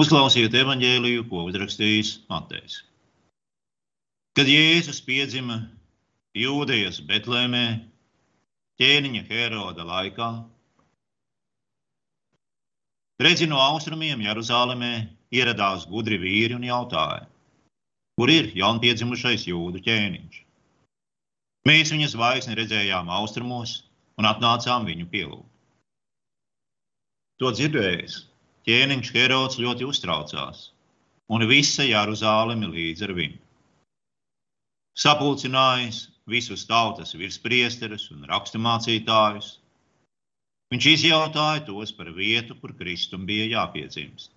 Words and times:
Uzklausiet 0.00 0.54
evaņģēliju, 0.56 1.26
ko 1.28 1.42
uzrakstījis 1.50 2.10
Matejs. 2.30 2.78
Kad 4.38 4.48
Jēzus 4.48 5.02
piedzima 5.04 5.58
Jūdejas 6.40 7.02
Betlēmē, 7.04 7.64
ķēniņa 8.80 9.22
Heroda 9.28 9.84
laikā, 9.84 10.28
redzi 13.20 13.50
no 13.50 13.58
austrumiem 13.60 14.22
Jeruzālēmē 14.24 14.92
ieradās 15.36 15.84
gudri 15.90 16.16
vīri 16.22 16.56
un 16.56 16.64
jautāja, 16.64 17.26
kur 18.16 18.32
ir 18.32 18.54
jaunpiedzimušais 18.56 19.44
jūdu 19.50 19.84
ķēniņš. 19.84 20.40
Mēs 21.68 21.92
viņa 21.92 22.08
zvaigzni 22.14 22.56
redzējām 22.56 23.12
austrumos 23.20 23.82
un 24.16 24.32
atnācām 24.32 24.88
viņu 24.88 25.12
pielūgt. 25.12 25.48
To 27.42 27.52
dzirdējis, 27.52 28.29
ķēniņš 28.70 29.08
Herods 29.16 29.58
ļoti 29.58 29.86
uztraucās, 29.88 30.68
un 31.34 31.42
visa 31.50 31.82
Jeruzāleme 31.82 32.68
līdz 32.70 33.06
ar 33.08 33.12
viņu. 33.18 33.38
Sapulcinājis 35.00 36.04
visus 36.30 36.66
tautas 36.68 37.16
virspriesterus 37.18 38.10
un 38.14 38.28
raksturmācītājus, 38.30 39.48
viņš 40.70 40.86
izjautāja 40.92 41.64
tos 41.66 41.90
par 41.96 42.12
vietu, 42.14 42.54
kur 42.60 42.76
Kristum 42.78 43.26
bija 43.26 43.48
jāpiedzimst. 43.56 44.30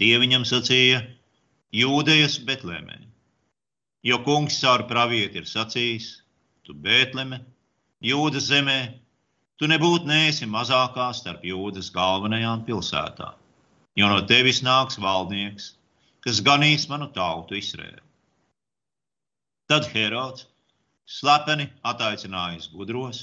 Tie 0.00 0.14
viņam 0.22 0.46
sacīja, 0.48 1.02
Jūdejas 1.74 2.38
Betlēmē, 2.46 3.00
jo 4.06 4.20
kungs 4.24 4.60
caur 4.62 4.86
pravieti 4.88 5.42
ir 5.42 5.48
sacījis, 5.50 6.08
tu 6.64 6.72
Betleme, 6.74 7.42
Jūdas 8.04 8.48
zemē, 8.48 8.78
tu 9.58 9.68
nebūtu 9.70 10.08
neesi 10.10 10.48
mazākā 10.50 11.10
starp 11.14 11.44
Jūdas 11.46 11.90
galvenajām 11.94 12.64
pilsētām, 12.66 13.36
jo 13.98 14.10
no 14.10 14.22
tevis 14.30 14.62
nāks 14.66 14.98
valdnieks, 15.00 15.74
kas 16.24 16.42
ganīs 16.44 16.88
manu 16.90 17.10
tautu 17.14 17.58
Izrēlu. 17.60 18.02
Tad 19.70 19.86
Herods 19.92 20.46
slepeni 21.08 21.68
attaicinājis 21.86 22.70
gudros, 22.72 23.20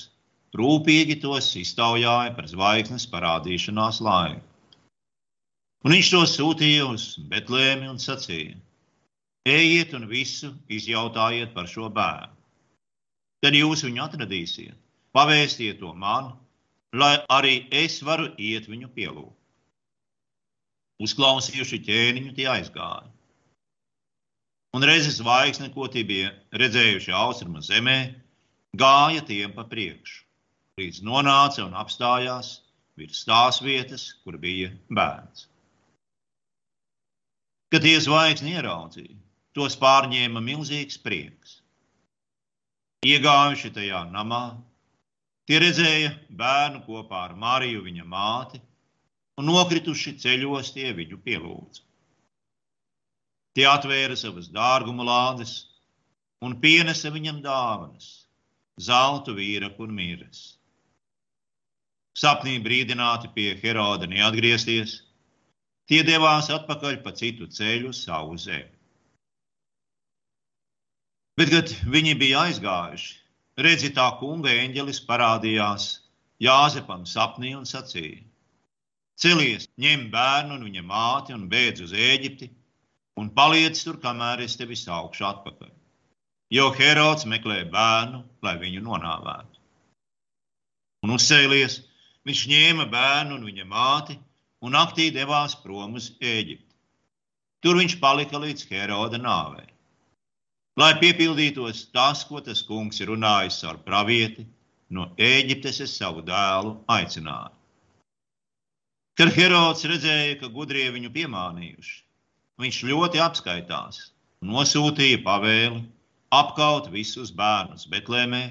rūpīgi 0.57 1.19
tos 1.21 1.51
iztaujāja 1.59 2.33
par 2.37 2.47
zvaigznes 2.49 3.07
parādīšanās 3.11 4.01
laiku. 4.05 4.41
Un 5.81 5.95
viņš 5.95 6.09
to 6.13 6.21
sūtīja 6.29 6.85
uz 6.85 7.05
Betlēmi 7.29 7.89
un 7.89 7.97
sacīja: 8.01 8.57
Ejiet 9.49 9.95
un 9.97 10.05
visu 10.09 10.51
izjautājiet 10.69 11.55
par 11.55 11.69
šo 11.69 11.89
bērnu. 11.89 12.35
Tad 13.41 13.57
jūs 13.57 13.81
viņu 13.87 14.03
atradīsiet, 14.03 14.77
pavēstiet 15.17 15.79
to 15.81 15.93
man, 15.93 16.31
lai 16.93 17.15
arī 17.31 17.55
es 17.83 17.99
varu 18.03 18.31
iet 18.37 18.67
viņu 18.71 18.91
pielūgt. 18.95 19.37
Uzklausījuši 21.01 21.79
ķēniņu, 21.87 22.33
tie 22.37 22.47
aizgāja. 22.51 23.09
Un 24.77 24.85
reizes 24.87 25.17
zvaigzne, 25.19 25.71
ko 25.73 25.87
tie 25.91 26.03
bija 26.07 26.29
redzējuši 26.55 27.15
austrumu 27.15 27.63
zemē, 27.65 27.97
gāja 28.77 29.23
tiem 29.27 29.55
pa 29.55 29.65
priekšu, 29.67 30.21
līdz 30.79 31.01
nonāca 31.03 31.65
un 31.65 31.73
apstājās 31.75 32.59
virs 32.99 33.25
tās 33.27 33.59
vietas, 33.65 34.05
kur 34.23 34.37
bija 34.39 34.69
bērns. 34.93 35.47
Kad 37.71 37.83
tie 37.87 37.97
zvaigzni 38.03 38.55
ieraudzīja, 38.59 39.17
tos 39.57 39.77
pārņēma 39.79 40.43
milzīgs 40.43 40.99
prieks. 41.03 41.57
Iegājuši 43.07 43.71
tajā 43.75 44.05
namā, 44.11 44.43
tie 45.49 45.59
redzēja 45.63 46.11
bērnu 46.29 46.83
kopā 46.85 47.25
ar 47.29 47.35
Mariju, 47.39 47.83
viņa 47.85 48.05
māti, 48.07 48.61
un 49.39 49.49
nokrituši 49.49 50.17
ceļos 50.21 50.73
tie 50.75 50.91
viņu 50.97 51.19
pielūdza. 51.25 51.85
Tie 53.57 53.67
atvēra 53.67 54.15
savas 54.15 54.47
dārguma 54.53 55.03
lādes 55.03 55.55
un 56.45 56.55
pienesa 56.63 57.11
viņam 57.11 57.41
dāvanas, 57.43 58.09
zeltu 58.79 59.35
vīraku 59.37 59.85
un 59.87 59.95
mīres. 59.97 60.43
Sapnī 62.17 62.57
brīdināti 62.63 63.31
pie 63.35 63.53
Heroda 63.61 64.07
neatgriezties, 64.07 65.01
tie 65.87 66.01
devās 66.07 66.49
atpakaļ 66.51 67.01
pa 67.03 67.13
citu 67.15 67.47
ceļu 67.47 67.91
savu 67.95 68.37
zemi. 68.39 68.71
Bet, 71.39 71.49
kad 71.49 71.71
viņi 71.89 72.17
bija 72.19 72.45
aizgājuši, 72.47 73.20
redzi, 73.65 73.91
tā 73.95 74.07
kunga 74.19 74.51
eņģelis 74.53 75.01
parādījās 75.07 75.87
Jāzepam 76.41 77.05
sapnī 77.05 77.51
un 77.57 77.67
sacīja: 77.69 78.23
Celies, 79.21 79.67
ņem 79.77 80.07
bērnu 80.13 80.57
un 80.57 80.65
viņa 80.65 80.83
māti 80.87 81.35
un 81.35 81.47
beidz 81.51 81.83
uz 81.85 81.93
Eģipti 81.93 82.49
un 83.21 83.29
paliec 83.37 83.77
tur, 83.83 83.99
kamēr 84.01 84.41
es 84.45 84.57
tevi 84.57 84.77
saukšu 84.79 85.27
atpakaļ. 85.29 85.71
Jo 86.51 86.71
Herods 86.75 87.27
meklē 87.29 87.61
bērnu, 87.71 88.23
lai 88.43 88.55
viņu 88.63 88.81
nonāvētu. 88.87 89.61
Un 91.05 91.15
uzsēlies, 91.17 91.81
viņš 92.27 92.45
ņēma 92.53 92.87
bērnu 92.91 93.37
un 93.37 93.45
viņa 93.49 93.67
māti 93.69 94.17
un 94.61 94.75
naktī 94.77 95.09
devās 95.13 95.55
prom 95.61 95.99
uz 96.01 96.11
Eģipti. 96.19 96.73
Tur 97.61 97.77
viņš 97.77 97.99
palika 98.01 98.41
līdz 98.41 98.65
Heroda 98.73 99.21
nāvei 99.21 99.70
lai 100.79 100.91
piepildītos 101.01 101.87
tas, 101.95 102.23
ko 102.27 102.41
tas 102.43 102.61
kungs 102.67 103.01
ir 103.01 103.11
runājis 103.11 103.61
ar 103.67 103.81
pravieti, 103.85 104.45
no 104.91 105.09
Ēģiptes 105.17 105.81
es 105.85 105.95
savu 105.97 106.23
dēlu 106.27 106.77
aicināju. 106.91 107.57
Kad 109.19 109.33
Herods 109.35 109.83
redzēja, 109.85 110.37
ka 110.39 110.47
gudrie 110.51 110.87
viņu 110.93 111.11
piemānījuši, 111.13 111.97
viņš 112.61 112.77
ļoti 112.89 113.21
apskaitās 113.21 113.99
nosūtīja 114.41 115.19
pavēli 115.25 115.83
apkaut 116.33 116.87
visus 116.93 117.33
bērnus 117.35 117.85
Betlēmē 117.91 118.43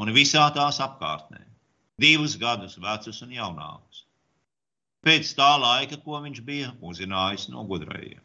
un 0.00 0.12
visā 0.16 0.46
tās 0.56 0.80
apkārtnē, 0.80 1.42
divus 2.00 2.38
gadus 2.40 2.78
vecus 2.80 3.20
un 3.26 3.36
jaunākus. 3.36 4.06
Pēc 5.04 5.30
tā 5.36 5.52
laika, 5.60 6.00
ko 6.00 6.20
viņš 6.24 6.40
bija 6.44 6.72
uzzinājis 6.80 7.48
no 7.52 7.64
gudrajiem. 7.68 8.20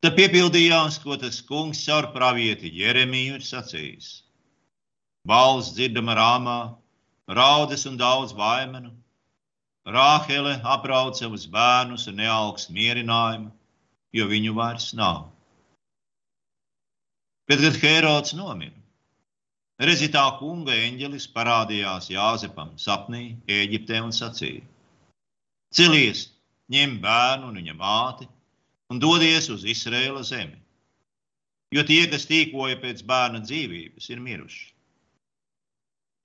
Tad 0.00 0.14
piepildījās, 0.16 0.96
ko 1.02 1.18
tas 1.20 1.42
kungs 1.44 1.82
caur 1.84 2.06
pravieti 2.14 2.70
Jeremiju 2.72 3.34
ir 3.36 3.42
sacījis. 3.44 4.06
Balsts 5.28 5.74
dzirdama 5.76 6.14
rāmā, 6.16 6.60
raudas 7.28 7.84
un 7.90 7.98
daudz 8.00 8.32
vaimenu. 8.38 8.94
Rāhele 9.84 10.54
aprauc 10.76 11.20
savus 11.20 11.44
bērnus 11.52 12.08
ar 12.08 12.16
neaugstu 12.16 12.72
mierinājumu, 12.78 13.52
jo 14.16 14.30
viņu 14.32 14.56
vairs 14.56 14.88
nav. 14.96 15.28
Bet, 17.50 17.60
kad 17.60 17.76
Hērods 17.84 18.32
nomira, 18.38 18.76
redzi 19.84 20.08
tā 20.16 20.24
kunga 20.40 20.80
eņģelis 20.80 21.28
parādījās 21.36 22.08
Jāzepam 22.14 22.72
sapnī 22.80 23.24
Ēģiptē 23.52 24.00
un 24.06 24.16
sacīja: 24.16 24.64
Celies, 25.76 26.28
ņem 26.72 27.00
bērnu 27.04 27.50
un 27.52 27.60
viņa 27.60 27.76
māti 27.76 28.32
un 28.90 28.98
dodies 28.98 29.48
uz 29.54 29.64
Izraēla 29.64 30.22
zemi. 30.26 30.58
Jo 31.70 31.84
tie, 31.86 32.02
kas 32.10 32.26
tīkoja 32.26 32.80
pēc 32.82 33.04
bērna 33.06 33.40
dzīvības, 33.44 34.08
ir 34.10 34.22
miruši. 34.22 34.64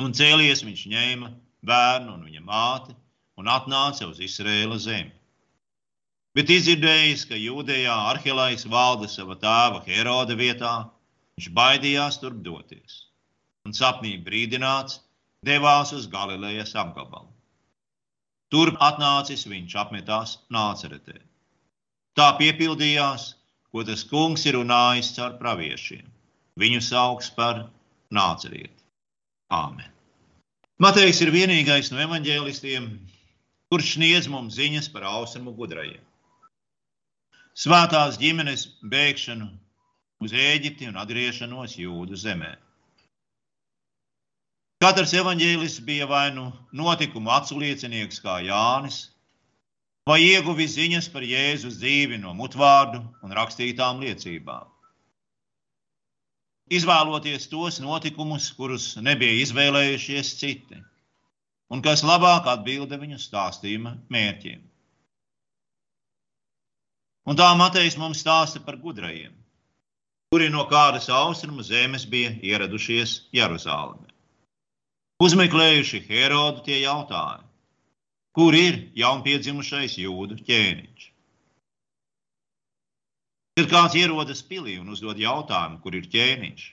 Un 0.02 0.16
cēlies 0.18 0.64
viņš 0.66 0.88
ņēma 0.92 1.30
bērnu 1.66 2.16
un 2.18 2.26
viņa 2.26 2.42
māti 2.44 2.96
un 3.40 3.52
atnāca 3.52 4.10
uz 4.10 4.20
Izraēla 4.24 4.80
zemi. 4.82 5.14
Bet 6.36 6.50
izdzirdējis, 6.52 7.24
ka 7.30 7.38
Jūdejā 7.40 7.94
Arhelais 8.10 8.66
valda 8.68 9.08
sava 9.08 9.38
tēva 9.40 9.80
Heroda 9.86 10.36
vietā, 10.36 10.74
viņš 11.38 11.52
baidījās 11.56 12.20
turp 12.20 12.42
doties. 12.44 13.06
Un 13.66 13.78
sapnī 13.78 14.18
brīdināts, 14.26 15.00
devās 15.48 15.94
uz 15.96 16.10
Galilejas 16.12 16.76
apgabalu. 16.76 17.32
Tur 18.52 18.74
atnācis 18.84 19.48
viņš 19.48 19.78
apmetās 19.86 20.36
nāceretē. 20.52 21.16
Tā 22.16 22.30
piepildījās, 22.40 23.34
ko 23.72 23.84
tas 23.84 24.06
kungs 24.08 24.46
ir 24.48 24.56
runājis 24.56 25.12
caur 25.18 25.36
praviešiem. 25.40 26.06
Viņu 26.56 26.80
sauks 26.80 27.28
par 27.36 27.66
nācerieti. 28.16 28.84
Āmen. 29.52 29.92
Matejs 30.80 31.20
ir 31.24 31.32
vienīgais 31.36 31.92
no 31.92 32.00
evaņģēlistiem, 32.04 32.88
kurš 33.72 33.96
sniedz 33.98 34.30
mums 34.32 34.56
ziņas 34.56 34.88
par 34.94 35.06
austrumu 35.12 35.54
gudrajiem. 35.56 36.04
Svētās 37.56 38.18
ģimenes 38.20 38.66
bēgšanu 38.92 39.48
uz 40.24 40.36
Ēģipti 40.36 40.88
un 40.90 41.00
atgriešanos 41.00 41.76
Jūdu 41.80 42.20
zemē. 42.20 42.54
Katrs 44.84 45.16
evaņģēlis 45.16 45.80
bija 45.88 46.08
vai 46.08 46.30
nu 46.36 46.50
notikumu 46.76 47.32
aculiecinieks 47.32 48.20
kā 48.24 48.42
Jānis, 48.44 49.15
vai 50.06 50.22
ieguvi 50.22 50.68
ziņas 50.70 51.10
par 51.14 51.26
Jēzus 51.26 51.80
dzīvi 51.82 52.20
no 52.22 52.34
mutvārdu 52.38 53.02
un 53.26 53.34
rakstītām 53.34 54.04
liecībām. 54.06 54.70
Izvēloties 56.76 57.46
tos 57.50 57.80
notikumus, 57.82 58.52
kurus 58.58 58.96
nebija 58.98 59.42
izvēlējušies 59.44 60.32
citi, 60.40 60.80
un 61.70 61.82
kas 61.86 62.02
labāk 62.06 62.50
atbilda 62.50 62.98
viņu 63.02 63.20
stāstījuma 63.22 63.96
mērķiem. 64.14 64.64
Un 67.26 67.38
tā 67.38 67.50
Matejs 67.58 67.98
mums 67.98 68.22
stāsta 68.22 68.62
par 68.66 68.78
gudrajiem, 68.82 69.34
kuri 70.34 70.50
no 70.54 70.66
kādas 70.70 71.10
austrumu 71.10 71.66
zemes 71.66 72.06
bija 72.10 72.34
ieradušies 72.46 73.16
Jeruzalemē. 73.34 74.14
Uzmeklējuši 75.26 76.02
Herodu, 76.10 76.66
tie 76.66 76.82
jautāja, 76.82 77.45
kur 78.36 78.56
ir 78.58 78.80
jaunpiedzimušais 79.00 79.96
jūdu 80.02 80.38
ķēniņš. 80.44 81.12
Kad 83.56 83.70
kāds 83.72 83.96
ierodas 83.96 84.42
pilī 84.44 84.76
un 84.82 84.92
uzdod 84.92 85.20
jautājumu, 85.22 85.80
kur 85.84 85.96
ir 85.96 86.10
ķēniņš, 86.12 86.66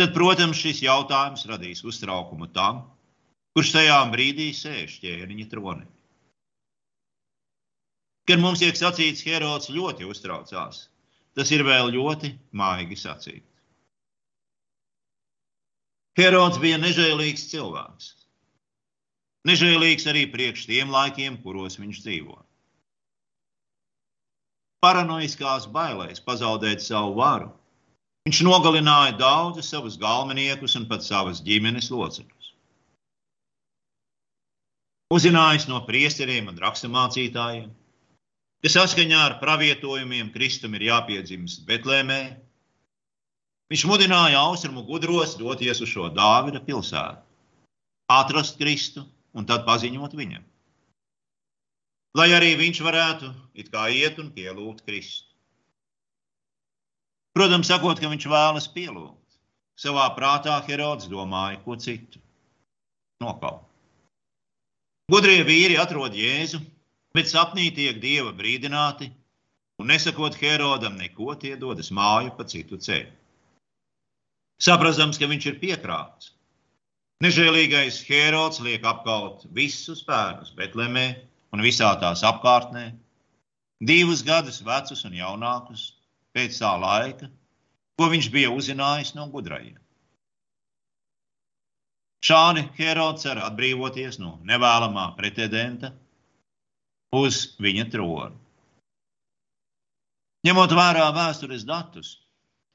tad, 0.00 0.14
protams, 0.16 0.56
šis 0.56 0.80
jautājums 0.86 1.44
radīs 1.50 1.84
uztraukumu 1.84 2.48
tam, 2.56 2.86
kurš 3.52 3.74
tajā 3.76 3.98
brīdī 4.14 4.48
sēž 4.56 4.96
ķēniņa 5.04 5.50
tronī. 5.52 5.84
Kad 8.24 8.40
mums 8.40 8.64
tiek 8.64 8.80
sacīts, 8.80 9.20
Herods 9.28 9.68
ļoti 9.68 10.08
uztraucās, 10.08 10.86
tas 11.36 11.50
ir 11.52 11.66
vēl 11.68 11.92
ļoti 11.92 12.32
maigi 12.56 12.96
sacīt. 12.96 13.44
Herods 16.16 16.56
bija 16.62 16.80
nežēlīgs 16.80 17.50
cilvēks. 17.50 18.23
Nežēlīgs 19.44 20.06
arī 20.08 20.24
priekš 20.32 20.64
tiem 20.70 20.92
laikiem, 20.92 21.36
kuros 21.44 21.76
viņš 21.76 22.00
dzīvo. 22.00 22.38
Paranoiskās 24.84 25.66
bailēs 25.72 26.22
pazaudēt 26.24 26.80
savu 26.84 27.12
varu, 27.18 27.50
viņš 28.24 28.40
nogalināja 28.44 29.16
daudzus 29.20 29.68
savus 29.72 29.98
galveniekus 30.00 30.76
un 30.80 30.88
pat 30.88 31.04
savas 31.04 31.42
ģimenes 31.44 31.90
locekļus. 31.92 32.50
Uzzinājis 35.12 35.68
no 35.68 35.82
priesteriem 35.84 36.48
un 36.48 36.60
raksturmācītājiem, 36.64 37.68
ka 38.64 38.72
saskaņā 38.72 39.20
ar 39.28 39.38
pravietojumiem 39.44 40.30
Kristum 40.32 40.76
ir 40.78 40.88
jāpiedzimst 40.88 41.66
Betlēmē. 41.68 42.22
Viņš 43.72 43.84
mudināja 43.88 44.40
austrumu 44.40 44.86
gudros 44.88 45.36
doties 45.36 45.82
uz 45.84 45.92
šo 45.92 46.08
Dāvida 46.16 46.64
pilsētu, 46.64 47.20
atrast 48.12 48.56
Kristu 48.60 49.04
un 49.34 49.46
tad 49.48 49.66
paziņot 49.68 50.16
viņam. 50.18 50.42
Lai 52.14 52.28
arī 52.34 52.52
viņš 52.58 52.80
varētu 52.86 53.30
it 53.58 53.70
kā 53.74 53.88
iet 53.90 54.20
un 54.22 54.30
pielūgt 54.34 54.84
Kristu. 54.86 55.26
Protams, 57.34 57.66
sakot, 57.66 57.98
ka 57.98 58.10
viņš 58.10 58.28
vēlas 58.30 58.68
pielūgt, 58.70 59.40
savā 59.74 60.06
prātā 60.14 60.60
Herods 60.68 61.10
domāja 61.10 61.58
ko 61.64 61.74
citu. 61.74 62.22
Nokaut. 63.22 63.66
Gudrie 65.10 65.42
vīri 65.44 65.74
atrod 65.76 66.14
Jēzu 66.14 66.62
bet 67.14 67.30
sapnī 67.30 67.68
tiek 67.74 68.00
dieva 68.02 68.32
brīdināti, 68.34 69.08
un 69.78 69.90
nesakot 69.90 70.34
Herodam 70.40 70.98
neko, 70.98 71.34
tie 71.38 71.54
dodas 71.56 71.92
māju 71.94 72.34
pa 72.36 72.46
citu 72.50 72.78
ceļu. 72.86 73.12
Saprastams, 74.64 75.18
ka 75.18 75.28
viņš 75.30 75.46
ir 75.50 75.60
piekrāpts. 75.62 76.32
Nežēlīgais 77.24 78.02
Herods 78.04 78.58
liek 78.60 78.82
apkaut 78.84 79.46
visus 79.56 80.02
bērnus 80.04 80.50
Betlemē 80.58 81.04
un 81.56 81.62
visā 81.64 81.94
tās 82.02 82.20
apkārtnē, 82.26 82.90
divus 83.80 84.20
gadus 84.26 84.58
vecus 84.66 85.06
un 85.08 85.14
jaunākus 85.16 85.84
pēc 86.36 86.58
tā 86.60 86.72
laika, 86.82 87.30
ko 87.96 88.08
viņš 88.12 88.28
bija 88.34 88.50
uzzinājis 88.52 89.14
no 89.16 89.24
gudrajiem. 89.32 89.78
Šādi 92.24 92.66
Herods 92.76 93.24
cer 93.24 93.40
atbrīvoties 93.46 94.18
no 94.20 94.34
nevēlamā 94.50 95.06
pretendenta 95.16 95.94
uz 97.16 97.54
viņa 97.56 97.86
tronu. 97.94 98.36
Ņemot 100.44 100.76
vērā 100.76 101.08
vēstures 101.16 101.64
datus, 101.64 102.18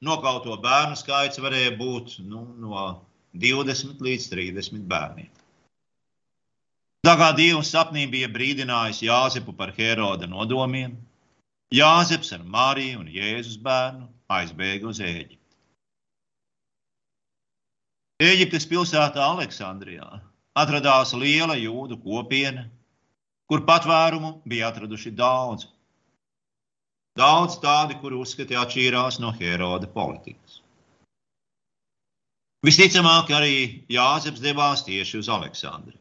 nokauto 0.02 0.58
bērnu 0.58 0.98
skaits 0.98 1.38
varēja 1.38 1.76
būt 1.78 2.16
nu, 2.26 2.42
no 2.58 2.74
20 3.34 4.00
līdz 4.02 4.30
30 4.32 4.86
bērniem. 4.90 5.30
Kā 7.06 7.30
Dievs 7.36 7.70
sapnī 7.72 8.04
bija 8.10 8.28
brīdinājis 8.28 9.02
Jāzepu 9.06 9.54
par 9.56 9.72
Heroda 9.76 10.26
nodomiem, 10.28 10.98
Jāzeps 11.72 12.32
ar 12.36 12.42
Mariju 12.44 13.00
un 13.00 13.08
Jēzus 13.14 13.56
bērnu 13.62 14.08
aizbēga 14.28 14.88
uz 14.90 15.00
Ēģipti. 15.00 15.38
Ēģiptes 18.20 18.66
pilsētā 18.68 19.22
Aleksandrijā 19.22 20.08
atradās 20.58 21.14
liela 21.14 21.54
jūdu 21.56 21.96
kopiena, 22.02 22.66
kur 23.48 23.62
patvērumu 23.68 24.40
bija 24.50 24.68
atraduši 24.68 25.14
daudz. 25.16 25.68
Daudz 27.16 27.56
tādi, 27.62 27.96
kuri 28.02 28.18
uzskati 28.20 28.58
atšķīrās 28.58 29.20
no 29.22 29.32
Heroda 29.38 29.88
politikas. 29.90 30.60
Visticamāk, 32.66 33.30
arī 33.32 33.54
Jāzeps 33.88 34.42
devās 34.44 34.84
tieši 34.84 35.22
uz 35.22 35.30
Aleksandriju. 35.32 35.98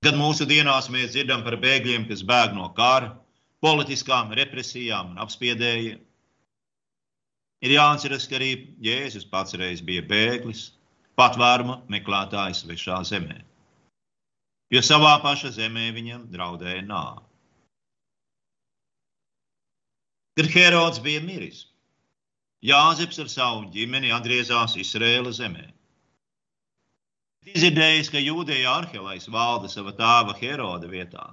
Kad 0.00 0.16
mūsu 0.16 0.46
dienās 0.48 0.88
mēs 0.88 1.12
dzirdam 1.12 1.42
par 1.44 1.58
bēgļiem, 1.60 2.06
kas 2.08 2.22
bēg 2.24 2.54
no 2.56 2.70
kara, 2.76 3.12
politiskām 3.60 4.32
represijām 4.38 5.12
un 5.12 5.20
apspiedējiem, 5.20 6.00
ir 7.60 7.76
jāatceras, 7.76 8.24
ka 8.30 8.40
arī 8.40 8.54
Jēzus 8.80 9.28
pats 9.28 9.58
reiz 9.60 9.84
bija 9.84 10.06
bēglis, 10.08 10.70
patvēruma 11.20 11.82
meklētājs 11.92 12.64
svešā 12.64 13.02
zemē 13.12 13.42
jo 14.70 14.82
savā 14.86 15.16
paša 15.22 15.50
zemē 15.56 15.90
viņam 15.96 16.28
draudēja 16.32 16.84
nāve. 16.86 17.24
Kad 20.38 20.50
Herods 20.54 21.00
bija 21.02 21.20
miris, 21.24 21.64
Jāzeps 22.68 23.18
ar 23.22 23.28
savu 23.32 23.68
ģimeni 23.72 24.10
atgriezās 24.12 24.76
Izraēla 24.80 25.32
zemē. 25.32 25.66
Izdzirdējis, 27.48 28.10
ka 28.12 28.20
jūdeja 28.20 28.74
arhelais 28.82 29.28
valda 29.32 29.68
sava 29.72 29.94
tēva 29.96 30.34
Heroda 30.36 30.90
vietā, 30.90 31.24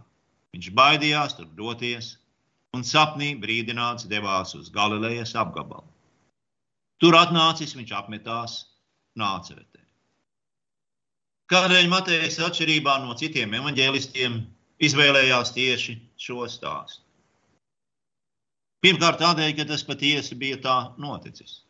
viņš 0.56 0.70
baidījās 0.78 1.36
tur 1.36 1.50
doties 1.58 2.14
un 2.78 2.86
sapnī 2.88 3.34
brīdināts 3.42 4.08
devās 4.08 4.56
uz 4.56 4.70
Galilejas 4.72 5.36
apgabalu. 5.36 5.88
Tur 7.04 7.18
atnācis 7.20 7.76
viņš 7.76 7.92
apmetās 8.00 8.56
Nāceretē. 9.20 9.84
Kādēļ 11.52 11.90
Matejs 11.92 12.40
atšķirībā 12.44 12.98
no 13.04 13.16
citiem 13.20 13.54
evaņģēlistiem 13.60 14.40
izvēlējās 14.88 15.54
tieši 15.56 15.98
šo 16.24 16.48
stāstu? 16.52 17.06
Pirmkārt, 18.86 19.19
tādēļ, 19.22 19.54
ka 19.57 19.66
tas 19.72 19.84
patiesi 19.86 20.38
bija 20.38 20.60
tā 20.62 20.76
noticis. 21.02 21.64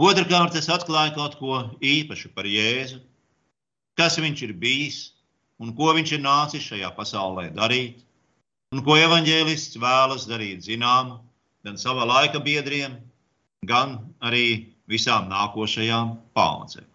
Otrakārt, 0.00 0.54
tas 0.56 0.70
atklāja 0.72 1.12
kaut 1.12 1.36
ko 1.36 1.56
īpašu 1.84 2.30
par 2.32 2.46
Jēzu, 2.48 3.02
kas 4.00 4.16
viņš 4.16 4.44
ir 4.46 4.54
bijis 4.56 5.00
un 5.60 5.74
ko 5.76 5.90
viņš 5.92 6.14
ir 6.16 6.22
nācis 6.24 6.64
šajā 6.64 6.88
pasaulē 6.96 7.50
darīt, 7.52 7.98
un 8.72 8.80
ko 8.86 8.96
evaņģēlists 8.96 9.76
vēlas 9.82 10.24
darīt 10.30 10.64
zināmu 10.64 11.18
gan 11.68 11.76
sava 11.76 12.06
laika 12.08 12.40
biedriem, 12.40 12.96
gan 13.68 13.98
arī 14.24 14.72
visām 14.88 15.28
nākošajām 15.28 16.14
paudzēm. 16.32 16.86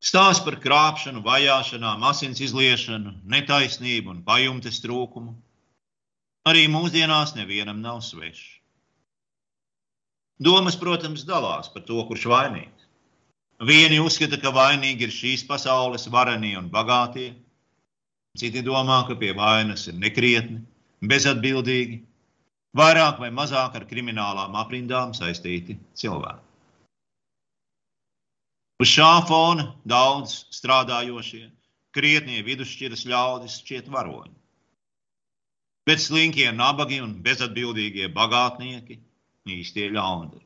Stāsts 0.00 0.42
par 0.42 0.56
krāpšanu, 0.64 1.20
vajāšanām, 1.22 2.02
asins 2.08 2.40
izliešanu, 2.42 3.12
netaisnību 3.30 4.10
un 4.14 4.22
pajumtes 4.26 4.80
trūkumu 4.82 5.36
arī 6.50 6.66
mūsdienās 6.70 7.36
nevienam 7.36 7.80
nav 7.82 8.02
svešs. 8.06 8.60
Domas, 10.40 10.76
protams, 10.80 11.26
dalās 11.28 11.68
par 11.72 11.84
to, 11.84 12.00
kurš 12.08 12.26
vainīgs. 12.32 12.86
Vieni 13.68 13.98
uzskata, 14.00 14.38
ka 14.40 14.52
vainīgi 14.56 15.04
ir 15.04 15.12
šīs 15.12 15.44
pasaules 15.48 16.06
varenie 16.08 16.54
un 16.56 16.70
bagātie, 16.72 17.34
citi 18.40 18.62
domā, 18.64 19.02
ka 19.08 19.18
pie 19.20 19.34
vainas 19.36 19.84
ir 19.90 19.98
nekrietni, 20.00 20.62
bezatbildīgi, 21.04 22.00
vairāk 22.76 23.20
vai 23.20 23.28
mazāk 23.36 23.76
ar 23.76 23.84
kriminālām 23.90 24.56
aprindām 24.56 25.12
saistīti 25.16 25.76
cilvēki. 25.92 26.46
Uz 28.80 28.88
šā 28.88 29.12
fona 29.28 29.74
daudz 29.84 30.38
strādājošie, 30.56 31.50
krietnie 31.92 32.40
vidusšķiras 32.46 33.04
ļaudis 33.12 33.60
šķiet 33.60 33.92
varoņi. 33.92 34.39
Bet 35.90 35.98
slinkie, 35.98 36.46
nabagi 36.54 37.00
un 37.02 37.16
bezatbildīgie 37.24 38.12
bagātnieki 38.14 39.00
īstie 39.50 39.88
ļaundari. 39.90 40.44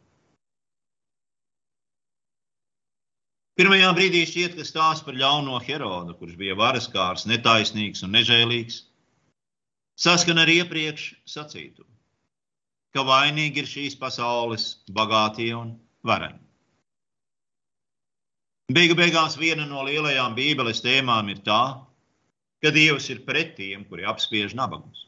Pirmajā 3.60 3.90
brīdī 3.98 4.22
šķiet, 4.30 4.56
ka 4.56 4.64
stāsts 4.64 5.04
par 5.04 5.18
ļauno 5.20 5.60
Herodu, 5.66 6.16
kurš 6.16 6.38
bija 6.40 6.56
varaskārs, 6.56 7.26
netaisnīgs 7.28 8.06
un 8.06 8.16
nežēlīgs, 8.16 8.80
saskan 10.06 10.40
ar 10.40 10.50
iepriekš 10.54 11.10
sacītu, 11.34 11.84
ka 12.96 13.04
vainīgi 13.04 13.62
ir 13.62 13.70
šīs 13.70 14.00
pasaules 14.00 14.66
bagātie 14.96 15.52
un 15.60 15.76
vareni. 16.08 16.40
Beigu 18.72 18.96
beigās 18.96 19.36
viena 19.36 19.68
no 19.68 19.84
lielajām 19.84 20.34
Bībeles 20.40 20.80
tēmām 20.82 21.28
ir 21.36 21.44
tā, 21.46 21.62
ka 22.64 22.72
Dievs 22.72 23.12
ir 23.12 23.26
pret 23.28 23.58
tiem, 23.60 23.84
kuri 23.84 24.08
apspiež 24.08 24.56
nabagus. 24.56 25.04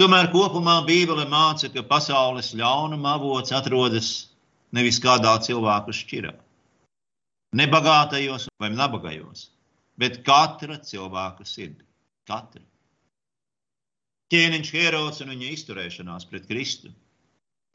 Tomēr 0.00 0.30
kopumā 0.32 0.78
Bībele 0.86 1.26
māca, 1.28 1.68
ka 1.72 1.82
pasaules 1.84 2.54
ļaunuma 2.56 3.16
avots 3.18 3.52
atrodas 3.52 4.12
nevis 4.72 4.98
kādā 5.04 5.34
cilvēka 5.44 5.92
šķirā, 5.92 6.32
ne 7.60 7.66
bagātajos 7.74 8.48
vai 8.62 8.70
nabagajos, 8.72 9.50
bet 10.00 10.22
katra 10.24 10.78
cilvēka 10.80 11.44
sirdī. 11.44 11.84
Katra. 12.28 12.62
Ķēniņš 14.32 14.68
Herods 14.72 15.20
un 15.20 15.34
viņa 15.34 15.48
izturēšanās 15.52 16.24
pret 16.30 16.46
Kristu 16.48 16.92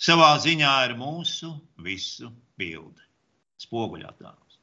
savā 0.02 0.32
ziņā 0.42 0.74
ir 0.88 0.96
mūsu 0.98 1.52
visu 1.86 2.32
bilde, 2.58 3.04
spoguļātājs. 3.62 4.58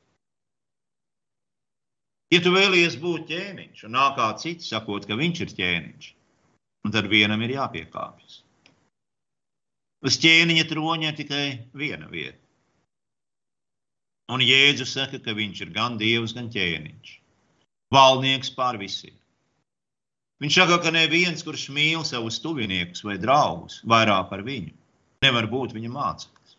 Ja 2.35 2.41
tu 2.43 2.51
vēlies 2.55 2.97
būt 2.99 3.29
ķēniņš, 3.31 3.85
un 3.87 3.95
nāk 3.95 4.17
kāds 4.19 4.43
cits 4.43 4.71
sakot, 4.73 5.07
ka 5.07 5.15
viņš 5.21 5.43
ir 5.45 5.55
ķēniņš, 5.61 6.09
tad 6.11 6.24
vienam 6.93 7.43
ir 7.43 7.57
jāpiekāpjas. 7.57 8.43
Uz 10.05 10.19
ķēniņa 10.21 10.65
troņa 10.69 11.11
ir 11.11 11.17
tikai 11.17 11.45
viena 11.73 12.09
vieta. 12.11 12.41
Un 14.33 14.41
Jēzus 14.41 14.93
saka, 14.97 15.19
ka 15.21 15.33
viņš 15.37 15.61
ir 15.65 15.71
gan 15.73 15.99
dievs, 16.01 16.33
gan 16.37 16.51
ķēniņš. 16.53 17.21
Valdnieks 17.93 18.51
pār 18.57 18.79
visiem. 18.81 19.17
Viņš 20.41 20.55
saka, 20.61 20.79
ka 20.83 20.91
neviens, 20.93 21.45
kurš 21.45 21.69
mīl 21.73 22.05
savus 22.05 22.41
tuviniekus 22.43 23.05
vai 23.05 23.17
draugus 23.21 23.81
vairāk 23.85 24.29
par 24.31 24.43
viņu, 24.45 24.73
nevar 25.25 25.47
būt 25.49 25.73
viņa 25.77 25.93
māceklis. 25.93 26.57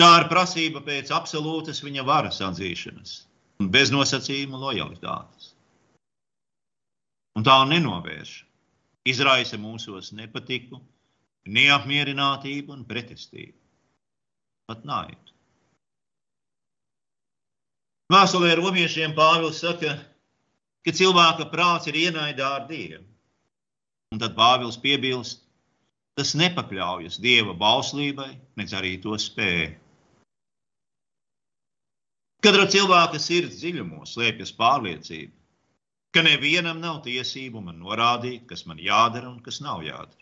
Tā 0.00 0.10
ir 0.20 0.28
prasība 0.28 0.80
pēc 0.84 1.12
absolūtas 1.12 1.82
viņa 1.84 2.04
varas 2.08 2.40
atzīšanas 2.44 3.16
un 3.60 3.68
bez 3.72 3.92
nosacījuma 3.92 4.60
lojalitātes. 4.60 5.54
Un 7.40 7.44
tā 7.46 7.54
nenovērš, 7.64 8.30
izraisa 9.08 9.56
mūsos 9.56 10.10
nepatiku, 10.12 10.76
neapmierinātību 11.48 12.74
un 12.74 12.82
pretestību 12.84 13.56
pat 14.68 14.82
naidu. 14.84 15.32
Vēstulē 18.12 18.50
romiešiem 18.60 19.16
Pāvils 19.16 19.62
saka, 19.64 19.94
ka 20.84 20.94
cilvēka 21.00 21.48
prāts 21.54 21.88
ir 21.88 21.96
ienaidā 22.02 22.52
ar 22.58 22.68
Dievu. 22.68 23.06
Un 24.12 24.20
tad 24.20 24.36
Pāvils 24.36 24.76
piebilst, 24.84 25.40
tas 26.20 26.36
nepakļaujas 26.36 27.16
Dieva 27.24 27.56
bauslībai, 27.56 28.34
nedz 28.60 28.76
arī 28.76 28.98
to 29.00 29.16
spēju. 29.16 29.72
Katra 32.44 32.68
cilvēka 32.76 33.16
sirds 33.16 33.62
dziļumos 33.64 34.18
slēpjas 34.18 34.58
pārliecība, 34.60 35.39
ka 36.14 36.24
nevienam 36.26 36.80
nav 36.82 37.02
tiesību 37.06 37.62
man 37.64 37.78
norādīt, 37.82 38.46
kas 38.50 38.66
man 38.66 38.82
jādara 38.82 39.30
un 39.30 39.40
kas 39.46 39.60
nav 39.64 39.84
jādara. 39.86 40.18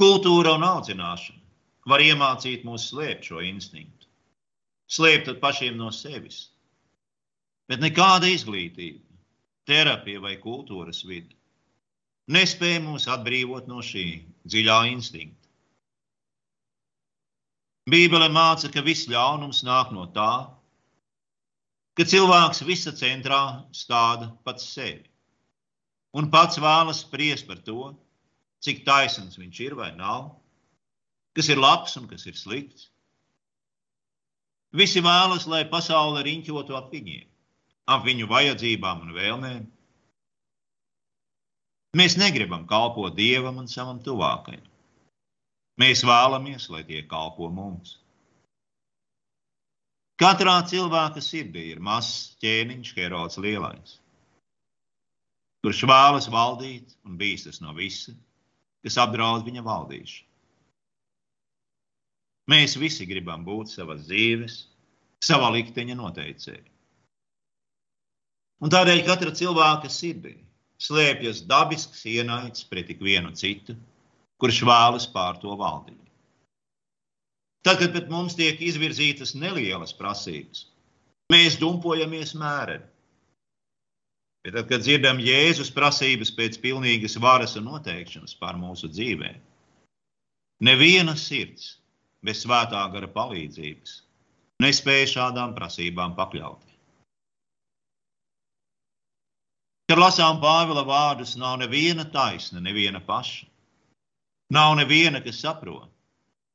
Kultūra 0.00 0.56
un 0.58 0.64
audzināšana 0.66 1.90
var 1.92 2.02
iemācīt 2.04 2.66
mūs 2.68 2.90
slēpt 2.90 3.30
šo 3.30 3.40
instinktu, 3.44 4.10
slēpt 4.92 5.40
pašiem 5.40 5.78
no 5.80 5.88
sevis. 5.94 6.50
Bet 7.66 7.80
nekāda 7.82 8.28
izglītība, 8.30 9.02
terapija 9.66 10.20
vai 10.22 10.36
kultūras 10.42 11.02
vide 11.08 11.34
nespēja 12.32 12.82
mūs 12.82 13.06
atbrīvot 13.10 13.68
no 13.70 13.82
šī 13.88 14.06
dziļā 14.50 14.78
instinkta. 14.90 15.42
Bībele 17.86 18.26
māca, 18.34 18.70
ka 18.74 18.82
viss 18.82 19.06
ļaunums 19.10 19.62
nāk 19.66 19.92
no 19.94 20.08
tā, 20.14 20.32
ka 21.96 22.04
cilvēks 22.04 22.64
visa 22.68 22.92
centrā 22.96 23.42
stāda 23.72 24.30
pats 24.44 24.68
sevi 24.76 25.06
un 26.16 26.30
pats 26.32 26.60
vēlas 26.62 27.02
spriest 27.04 27.46
par 27.48 27.60
to, 27.64 27.92
cik 28.64 28.84
taisns 28.86 29.36
viņš 29.40 29.62
ir 29.66 29.76
vai 29.78 29.90
nav, 29.96 30.30
kas 31.36 31.50
ir 31.52 31.60
labs 31.60 31.96
un 32.00 32.06
kas 32.08 32.24
ir 32.26 32.36
slikts. 32.38 32.88
Visi 34.76 35.00
vēlas, 35.04 35.46
lai 35.48 35.64
pasaule 35.68 36.24
riņķotu 36.26 36.76
ap 36.76 36.88
viņiem, 36.92 37.26
ap 37.92 38.04
viņu 38.04 38.28
vajadzībām 38.32 39.04
un 39.06 39.12
vēlmēm. 39.16 39.66
Mēs 41.96 42.16
negribam 42.20 42.66
kalpot 42.68 43.14
dievam 43.16 43.62
un 43.62 43.68
savam 43.72 44.02
tuvākajam. 44.04 44.64
Mēs 45.80 46.02
vēlamies, 46.08 46.68
lai 46.72 46.82
tie 46.88 47.02
kalpo 47.08 47.48
mums. 47.52 47.98
Katrā 50.16 50.54
cilvēka 50.64 51.20
sirdī 51.20 51.66
ir 51.74 51.80
mazs 51.84 52.36
ķēniņš, 52.40 52.92
Herods 52.96 53.36
Lielais, 53.44 53.98
kurš 55.60 55.82
vēlas 55.90 56.30
valdīt 56.32 56.94
un 57.04 57.18
bīstas 57.20 57.60
no 57.60 57.74
visa, 57.76 58.14
kas 58.86 58.96
apdraud 59.02 59.44
viņa 59.44 59.64
valdīšanu. 59.66 60.24
Mēs 62.48 62.78
visi 62.78 63.04
gribam 63.10 63.42
būt 63.44 63.74
savas 63.74 64.06
dzīves, 64.06 64.56
savā 65.26 65.50
likteņa 65.56 65.98
noteicēji. 65.98 66.64
Un 68.62 68.72
tādēļ 68.72 69.02
katra 69.04 69.34
cilvēka 69.36 69.90
sirdī 69.92 70.36
slēpjas 70.80 71.42
dabisks 71.50 72.06
ienaids 72.08 72.64
pret 72.70 72.88
ikvienu 72.94 73.34
citu, 73.36 73.76
kurš 74.40 74.62
vēlas 74.68 75.08
pār 75.12 75.36
to 75.42 75.52
valdīt. 75.60 76.05
Pret 77.66 78.10
mums 78.12 78.36
tiek 78.38 78.60
izvirzītas 78.62 79.34
nelielas 79.34 79.94
prasības, 79.96 80.68
mēs 81.32 81.58
dumpojamies 81.58 82.36
mēreni 82.38 82.86
Bet 84.46 84.54
tad, 84.54 84.68
kad 84.70 84.84
dzirdam 84.84 85.18
Jēzus 85.18 85.72
prasības 85.74 86.30
pēc 86.30 86.60
pilnīgas 86.62 87.16
varas 87.18 87.56
un 87.58 87.64
noteikšanas 87.66 88.36
pār 88.38 88.54
mūsu 88.54 88.86
dzīvēm, 88.92 89.40
neviena 90.62 91.16
sirds 91.18 91.80
bez 92.22 92.44
svētā 92.44 92.84
gara 92.92 93.08
palīdzības 93.10 93.96
nespēja 94.62 95.08
šādām 95.16 95.56
prasībām 95.56 96.14
pakļauties. 96.14 96.76
Kad 99.90 99.98
lasām 99.98 100.38
Pāvila 100.38 100.86
vārdus, 100.86 101.34
nav 101.34 101.58
neviena 101.64 102.06
taisna, 102.14 102.62
neviena 102.62 103.02
paša. 103.02 103.50
Nav 104.54 104.76
neviena, 104.78 105.18
kas 105.26 105.42
saprot, 105.42 105.90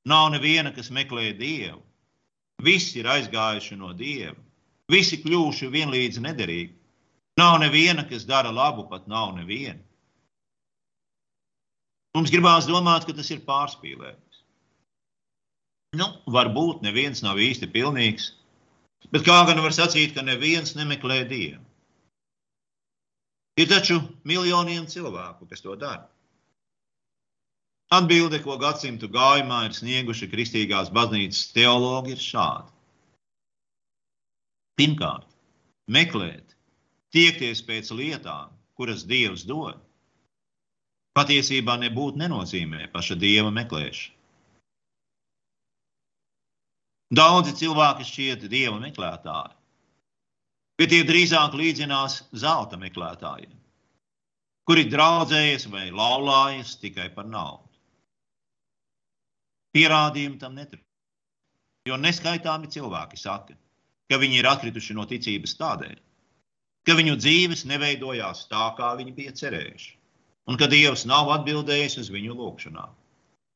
nav 0.07 0.31
neviena, 0.33 0.71
kas 0.75 0.91
meklē 0.93 1.31
Dievu. 1.37 1.81
Visi 2.61 2.99
ir 3.01 3.09
aizgājuši 3.09 3.77
no 3.79 3.91
Dieva, 3.97 4.37
visi 4.91 5.17
kļuvuši 5.23 5.69
vienlīdz 5.73 6.19
nederīgi. 6.21 6.75
Nav 7.39 7.57
neviena, 7.63 8.03
kas 8.05 8.27
dara 8.27 8.51
labu, 8.53 8.85
pat 8.89 9.07
nav 9.09 9.31
neviena. 9.37 9.79
Mums 12.13 12.29
gribās 12.33 12.67
domāt, 12.67 13.07
ka 13.07 13.15
tas 13.17 13.31
ir 13.31 13.41
pārspīlējums. 13.47 14.43
Nu, 15.97 16.07
varbūt 16.31 16.83
neviens 16.85 17.23
nav 17.23 17.39
īsti 17.39 17.69
pilnīgs, 17.71 18.29
bet 19.11 19.25
kā 19.27 19.41
gan 19.47 19.59
var 19.63 19.73
sacīt, 19.75 20.13
ka 20.15 20.23
neviens 20.27 20.75
nemeklē 20.77 21.23
Dievu? 21.27 21.63
Ir 23.59 23.67
taču 23.67 23.97
miljoniem 24.27 24.85
cilvēku, 24.91 25.47
kas 25.49 25.63
to 25.63 25.75
dara. 25.79 26.07
Atbilde, 27.91 28.39
ko 28.39 28.55
gadsimtu 28.55 29.09
gājumā 29.11 29.65
ir 29.67 29.73
snieguši 29.75 30.29
kristīgās 30.31 30.91
baznīcas 30.95 31.49
teologi, 31.51 32.13
ir 32.15 32.21
šāda. 32.23 32.69
Pirmkārt, 34.79 35.27
meklēt 35.91 36.55
tiekties 37.11 37.59
pēc 37.67 37.91
lietām, 37.91 38.53
kuras 38.79 39.03
Dievs 39.09 39.43
dod, 39.49 39.81
patiesībā 41.19 41.75
nebūtu 41.81 42.21
nenozīmē 42.21 42.87
paša 42.93 43.17
Dieva 43.19 43.51
meklēšana. 43.59 44.15
Daudzi 47.11 47.51
cilvēki 47.59 48.07
šķiet 48.07 48.45
Dieva 48.47 48.77
meklētāji, 48.79 49.57
bet 50.79 50.93
tie 50.93 51.01
drīzāk 51.03 51.57
līdzinās 51.59 52.21
zelta 52.31 52.79
meklētājiem, 52.79 53.51
kuri 54.63 54.87
draudzējas 54.87 55.67
vai 55.75 55.89
laulājas 55.91 56.77
tikai 56.79 57.09
par 57.11 57.27
naudu. 57.27 57.70
Pierādījumi 59.75 60.39
tam 60.41 60.55
netrūkst. 60.59 60.87
Jo 61.89 61.97
neskaitāmi 61.97 62.69
cilvēki 62.69 63.17
saka, 63.17 63.55
ka 64.11 64.19
viņi 64.21 64.41
ir 64.41 64.49
atkrituši 64.51 64.95
no 64.97 65.07
ticības 65.09 65.55
tādēļ, 65.57 65.95
ka 66.85 66.95
viņu 66.97 67.17
dzīves 67.17 67.65
neveidojās 67.69 68.45
tā, 68.51 68.67
kā 68.77 68.91
viņi 68.99 69.15
bija 69.17 69.33
cerējuši, 69.39 69.93
un 70.51 70.59
ka 70.61 70.69
Dievs 70.69 71.07
nav 71.09 71.31
atbildējis 71.37 71.97
uz 72.03 72.11
viņu 72.13 72.37
lūgšanām. 72.37 72.93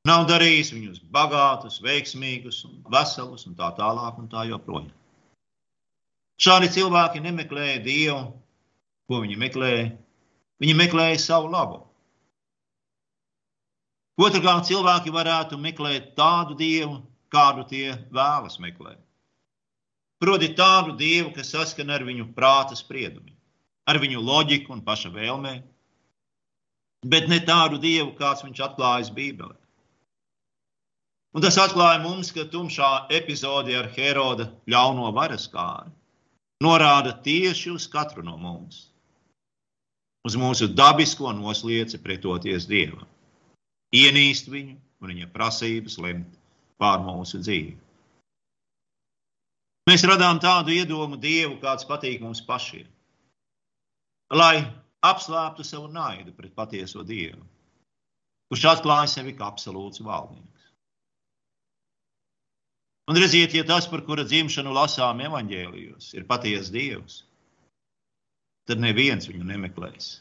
Nav 0.05 0.27
darījis 0.29 0.69
viņus 0.73 1.01
bagātus, 1.13 1.79
veiksmīgus, 1.81 2.61
un 2.67 2.81
veselus 2.93 3.47
un 3.49 3.55
tā 3.57 3.71
tālāk 3.77 4.19
un 4.21 4.29
tā 4.29 4.45
joprojām. 4.49 4.91
Šādi 6.41 6.69
cilvēki 6.75 7.23
nemeklēja 7.23 7.79
Dievu, 7.85 8.19
ko 9.09 9.21
viņi 9.23 9.37
meklēja. 9.39 9.87
Viņi 10.61 10.75
meklēja 10.77 11.21
savu 11.21 11.49
labu. 11.53 11.84
Otrakārt, 14.15 14.69
cilvēki 14.69 15.11
varētu 15.11 15.57
meklēt 15.59 16.13
tādu 16.15 16.55
Dievu, 16.59 17.01
kādu 17.35 17.65
tie 17.67 17.97
vēlas 18.15 18.59
meklēt. 18.63 19.01
Proti 20.23 20.53
tādu 20.55 20.95
dievu, 20.95 21.33
kas 21.35 21.51
saskana 21.51 21.97
ar 21.97 22.05
viņu 22.07 22.29
prāta 22.37 22.77
spriedumiem, 22.79 23.35
ar 23.85 23.99
viņu 23.99 24.23
loģiku 24.23 24.71
un 24.73 24.83
paša 24.85 25.11
vēlmēm, 25.11 25.59
bet 27.05 27.27
ne 27.29 27.41
tādu 27.43 27.79
dievu, 27.83 28.13
kāds 28.17 28.45
viņš 28.45 28.61
atklājas 28.69 29.11
Bībelē. 29.13 29.57
Un 31.35 31.43
tas 31.43 31.59
atklāja 31.59 31.99
mums, 31.99 32.31
ka 32.31 32.47
tumšā 32.47 33.09
epizode 33.11 33.75
ar 33.75 33.91
Heroda 33.91 34.47
ļauno 34.71 35.11
varas 35.17 35.49
kāru 35.51 35.91
norāda 36.63 37.11
tieši 37.25 37.73
uz 37.75 37.89
katru 37.91 38.23
no 38.23 38.37
mums, 38.39 38.85
uz 40.23 40.37
mūsu 40.39 40.69
dabisko 40.71 41.33
noslieci 41.35 41.99
pretoties 41.99 42.69
Dievam, 42.71 43.03
ienīst 43.93 44.49
viņu 44.49 44.77
un 45.01 45.11
viņa 45.11 45.29
prasības 45.33 45.97
lemt 46.01 46.37
pār 46.81 47.03
mūsu 47.05 47.41
dzīvi. 47.43 47.75
Mēs 49.85 50.01
radām 50.09 50.39
tādu 50.41 50.73
iedomu 50.73 51.19
Dievu, 51.21 51.59
kāds 51.61 51.85
patīk 51.85 52.23
mums 52.23 52.41
pašiem, 52.41 52.87
lai 54.33 54.65
apslēptu 55.05 55.65
savu 55.67 55.91
naidu 55.93 56.33
pret 56.33 56.55
patieso 56.57 57.03
Dievu, 57.05 57.43
kurš 58.49 58.65
atklāja 58.71 59.11
sevi 59.11 59.35
kā 59.37 59.45
absolūts 59.51 60.01
valdnieks. 60.01 60.71
Un 63.05 63.21
redziet, 63.21 63.53
ja 63.53 63.61
tas, 63.61 63.85
par 63.85 64.01
kura 64.07 64.25
dzimšanu 64.25 64.73
lasām 64.73 65.21
evaņģēlijos, 65.27 66.15
ir 66.17 66.25
patiesa 66.25 66.73
Dievs, 66.73 67.19
tad 68.65 68.81
neviens 68.81 69.29
viņu 69.29 69.45
nemeklēs. 69.45 70.15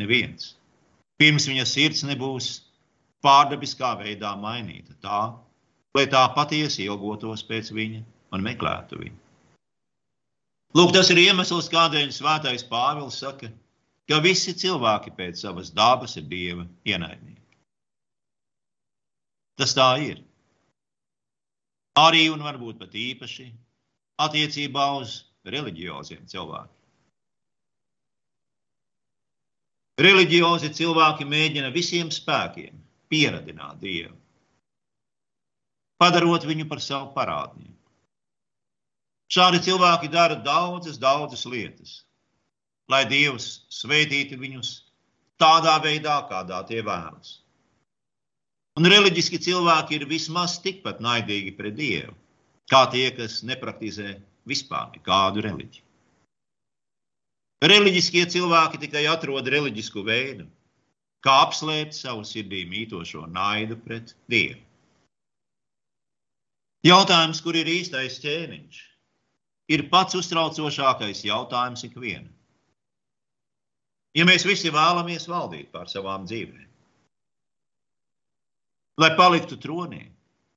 Neviens. 0.00 0.54
Pirms 1.20 1.46
viņa 1.46 1.64
sirds 1.68 2.02
nebūs 2.06 2.48
pārdabiskā 3.24 3.94
veidā 4.00 4.34
mainīta 4.38 4.96
tā, 5.04 5.20
lai 5.94 6.06
tā 6.10 6.24
patiesi 6.34 6.84
ilgotos 6.88 7.44
pēc 7.46 7.70
viņa 7.74 8.02
un 8.34 8.42
meklētu 8.44 8.98
viņu. 9.00 9.20
Lūk, 10.74 10.90
tas 10.96 11.10
ir 11.14 11.20
iemesls, 11.22 11.70
kādēļ 11.70 12.10
Svētais 12.10 12.66
Pāvils 12.66 13.20
saka, 13.22 13.52
ka 14.10 14.18
visi 14.24 14.56
cilvēki 14.58 15.14
pēc 15.14 15.44
savas 15.44 15.70
dabas 15.70 16.16
ir 16.18 16.26
dieva 16.26 16.66
ienaidnieki. 16.82 17.58
Tas 19.54 19.76
tā 19.78 19.86
ir. 20.02 20.18
Arī 21.94 22.26
un 22.32 22.42
varbūt 22.42 22.80
pat 22.80 22.96
īpaši 22.98 23.52
attiecībā 24.24 24.88
uz 24.98 25.20
reliģioziem 25.46 26.26
cilvēkiem. 26.26 26.83
Reliģiozi 29.94 30.72
cilvēki 30.74 31.22
mēģina 31.30 31.68
visiem 31.70 32.08
spēkiem 32.10 32.80
pieradināt 33.12 33.78
Dievu, 33.78 34.16
padarot 36.02 36.42
viņu 36.48 36.66
par 36.66 36.82
savu 36.82 37.12
parādnieku. 37.14 37.70
Šādi 39.30 39.60
cilvēki 39.62 40.10
dara 40.10 40.34
daudzas, 40.34 40.98
daudzas 40.98 41.46
lietas, 41.46 41.92
lai 42.90 43.04
Dievs 43.06 43.62
sveitītu 43.70 44.40
viņus 44.42 44.72
tādā 45.38 45.76
veidā, 45.86 46.18
kādā 46.26 46.58
tie 46.66 46.82
vēlas. 46.82 47.38
Un 48.74 48.90
reliģiski 48.90 49.38
cilvēki 49.38 50.00
ir 50.00 50.08
vismaz 50.10 50.58
tikpat 50.58 50.98
naidīgi 50.98 51.54
pret 51.54 51.78
Dievu, 51.78 52.16
kā 52.66 52.82
tie, 52.90 53.06
kas 53.14 53.44
nepraktizē 53.46 54.16
vispār 54.42 54.90
nekādu 54.96 55.46
reliģiju. 55.46 55.83
Reliģiskie 57.62 58.24
cilvēki 58.32 58.80
tikai 58.82 59.04
atrod 59.08 59.46
reliģisku 59.48 60.02
veidu, 60.04 60.48
kā 61.24 61.36
apslēpt 61.46 61.94
savu 61.96 62.24
sirdī 62.26 62.64
mītošo 62.68 63.28
naidu 63.30 63.78
pret 63.84 64.16
Dievu. 64.28 64.58
Jautājums, 66.84 67.40
kur 67.40 67.56
ir 67.56 67.70
īstais 67.70 68.18
ķēniņš? 68.20 68.82
ir 69.68 69.88
pats 69.92 70.16
uztraucošākais 70.18 71.24
jautājums 71.24 71.84
ikvienam. 71.86 72.32
Ja 74.14 74.26
mēs 74.28 74.44
visi 74.46 74.70
vēlamies 74.70 75.26
valdīt 75.26 75.72
pār 75.74 75.88
savām 75.90 76.26
dzīvēm, 76.28 76.68
lai 79.02 79.10
paliktu 79.18 79.58
tronī, 79.58 80.04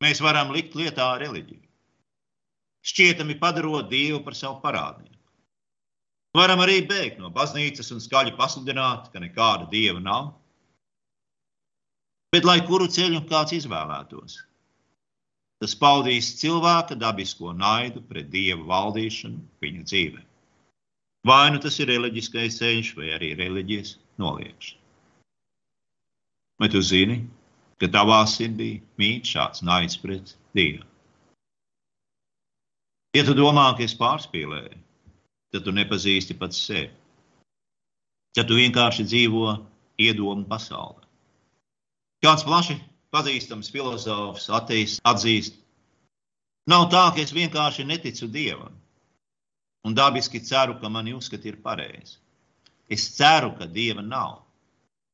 mēs 0.04 0.22
varam 0.22 0.52
likt 0.54 0.76
lietā 0.78 1.08
reliģiju. 1.24 1.64
Šķietami 2.88 3.36
padarot 3.42 3.90
Dievu 3.90 4.22
par 4.24 4.36
savu 4.38 4.62
parādnieku. 4.62 5.17
Varam 6.38 6.62
arī 6.62 6.82
bēgt 6.86 7.21
no 7.21 7.32
baznīcas 7.34 7.89
un 7.95 8.04
skaļi 8.04 8.36
pasludināt, 8.38 9.08
ka 9.13 9.21
nekāda 9.23 9.69
dieva 9.71 10.04
nav. 10.04 10.36
Bet 12.36 12.45
lai 12.45 12.60
kuru 12.67 12.86
ceļu 12.91 13.23
kāds 13.30 13.56
izvēlētos, 13.56 14.36
Tas 15.58 15.73
paudīs 15.73 16.36
cilvēka 16.38 16.95
dabisko 17.02 17.52
naidu 17.60 18.04
pret 18.10 18.28
dieva 18.34 18.62
valdīšanu 18.71 19.39
viņa 19.63 19.86
dzīvē. 19.89 20.19
Vai 21.26 21.45
nu 21.54 21.62
tas 21.63 21.80
ir 21.82 21.89
reliģiskais 21.89 22.60
ceļš, 22.60 22.91
vai 23.00 23.10
arī 23.15 23.32
reliģijas 23.39 23.95
noliekšana. 24.21 24.84
Vai 26.62 26.69
tu 26.73 26.82
zini, 26.82 27.17
ka 27.82 27.89
tavā 27.93 28.21
sirdī 28.30 28.69
mīt 29.02 29.26
šāds 29.30 29.65
naids 29.65 29.97
pret 30.02 30.36
Dievu? 30.58 30.86
Ja 33.17 33.26
tu 33.26 33.34
domā, 33.38 33.71
ka 33.78 33.86
es 33.86 33.97
pārspīlēju, 33.97 34.78
tad 35.54 35.66
tu 35.66 35.74
nepazīsti 35.76 36.38
pats 36.40 36.60
sevi. 36.68 36.92
Tad 38.38 38.50
tu 38.50 38.58
vienkārši 38.60 39.06
dzīvo 39.08 39.54
iedomu 39.98 40.46
pasaulē. 40.50 41.06
Kāds 42.24 42.46
plaši 42.46 42.78
pazīstams 43.14 43.72
filozofs 43.74 44.50
ateists 44.54 45.02
atzīst, 45.08 45.58
nav 46.70 46.90
tā, 46.94 47.08
ka 47.16 47.24
es 47.24 47.34
vienkārši 47.34 47.86
neticu 47.88 48.30
Dievam 48.30 48.76
un 49.88 49.96
dabiski 49.96 50.42
ceru, 50.44 50.76
ka 50.82 50.90
mani 50.90 51.14
uzskati 51.16 51.48
ir 51.48 51.62
pareizi. 51.64 52.18
Es 52.90 53.08
ceru, 53.16 53.54
ka 53.56 53.66
Dieva 53.66 54.02
nav. 54.02 54.44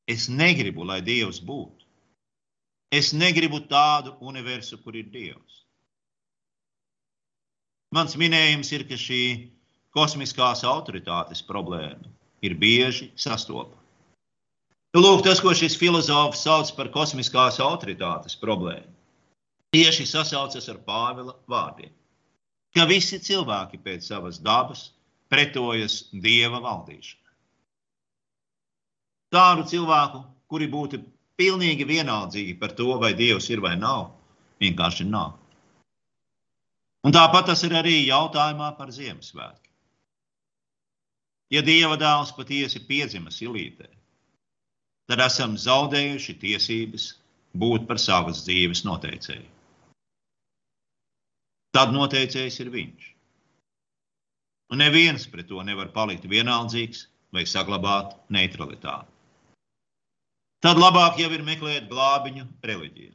Es 0.06 0.28
negribu, 0.28 0.84
lai 0.84 1.00
Dievs 1.02 1.40
būtu. 1.40 1.86
Es 2.90 3.12
negribu 3.12 3.60
tādu 3.70 4.16
universu, 4.20 4.78
kur 4.82 4.96
ir 4.96 5.06
Dievs. 5.10 5.62
Mans 7.94 8.16
minējums 8.18 8.72
ir, 8.74 8.84
ka 8.90 8.98
šī 8.98 9.22
kosmiskās 9.94 10.64
autoritātes 10.66 11.42
problēma 11.46 12.10
ir 12.44 12.56
bieži 12.60 13.10
sastopama. 13.16 13.80
Nu, 14.94 15.02
lūk, 15.02 15.24
tas, 15.26 15.40
ko 15.42 15.50
šis 15.56 15.74
filozofs 15.78 16.44
sauc 16.46 16.70
par 16.76 16.90
kosmiskās 16.94 17.58
autoritātes 17.62 18.36
problēmu, 18.38 18.92
tieši 19.74 20.06
sasaucas 20.06 20.68
ar 20.70 20.78
Pāvila 20.86 21.34
vārdiem. 21.50 21.90
Ka 22.74 22.86
visi 22.90 23.18
cilvēki 23.22 23.80
pēc 23.82 24.06
savas 24.06 24.38
dabas 24.42 24.88
pretojas 25.30 26.04
dieva 26.12 26.60
valdīšanai. 26.62 27.34
Tādu 29.34 29.66
cilvēku, 29.66 30.22
kuri 30.50 30.70
būtu 30.70 31.00
pilnīgi 31.38 31.86
vienaldzīgi 31.88 32.54
par 32.60 32.74
to, 32.78 32.92
vai 33.02 33.14
dievs 33.18 33.50
ir 33.50 33.62
vai 33.64 33.74
nav, 33.78 34.12
vienkārši 34.62 35.08
nav. 35.10 35.34
Un 37.04 37.12
tāpat 37.12 37.50
tas 37.50 37.66
ir 37.66 37.74
arī 37.76 37.98
jautājumā 38.06 38.70
par 38.78 38.94
Ziemassvētku. 38.94 39.63
Ja 41.54 41.62
dieva 41.62 41.94
dēls 42.00 42.32
patiesi 42.34 42.80
piedzima 42.82 43.30
silītē, 43.30 43.86
tad 45.10 45.20
esam 45.22 45.54
zaudējuši 45.60 46.34
tiesības 46.42 47.10
būt 47.54 47.84
par 47.86 48.00
savas 48.02 48.42
dzīves 48.46 48.82
noteicēju. 48.88 49.50
Tad 51.74 51.94
noteicējs 51.94 52.60
ir 52.62 52.70
viņš. 52.74 53.10
Un 54.74 54.80
neviens 54.82 55.26
pret 55.30 55.46
to 55.50 55.62
nevar 55.66 55.90
palikt 55.94 56.26
vienaldzīgs 56.30 57.04
vai 57.34 57.44
saglabāt 57.50 58.16
neutralitāti. 58.34 59.10
Tad 60.64 60.80
labāk 60.80 61.18
jau 61.20 61.28
ir 61.34 61.44
meklēt 61.44 61.90
glābiņu 61.90 62.46
reliģiju. 62.64 63.14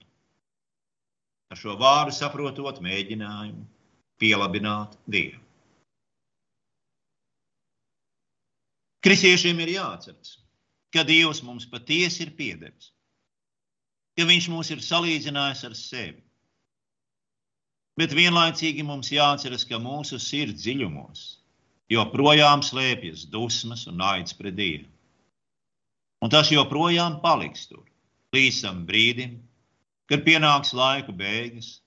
Ar 1.49 1.58
šo 1.58 1.75
vārdu 1.80 2.13
saprotot 2.13 2.80
mēģinājumu 2.86 3.65
pielabināt 4.21 4.99
Dievu. 5.10 5.48
Kristiešiem 9.05 9.59
ir 9.63 9.73
jāatceras, 9.77 10.38
ka 10.91 11.05
Dievs 11.07 11.39
mums 11.45 11.67
patiesi 11.71 12.25
ir 12.25 12.33
piedevis, 12.35 12.91
ka 14.19 14.25
Viņš 14.27 14.49
mūs 14.51 14.71
ir 14.75 14.81
salīdzinājis 14.83 15.63
ar 15.69 15.75
sevi. 15.79 16.23
Bet 17.99 18.15
vienlaicīgi 18.15 18.83
mums 18.83 19.12
jāatceras, 19.12 19.63
ka 19.67 19.79
mūsu 19.79 20.19
sirds 20.19 20.63
dziļumos 20.63 21.23
joprojām 21.91 22.62
slēpjas 22.63 23.25
dusmas 23.31 23.85
un 23.89 23.97
naids 24.03 24.35
pret 24.35 24.55
Dievu. 24.59 24.89
Un 26.19 26.31
tas 26.31 26.51
joprojām 26.51 27.21
paliks 27.23 27.69
tur 27.71 27.85
līdz 28.35 28.59
tam 28.65 28.83
brīdim, 28.89 29.39
kad 30.12 30.25
pienāks 30.27 30.75
laika 30.75 31.15
beigas, 31.15 31.79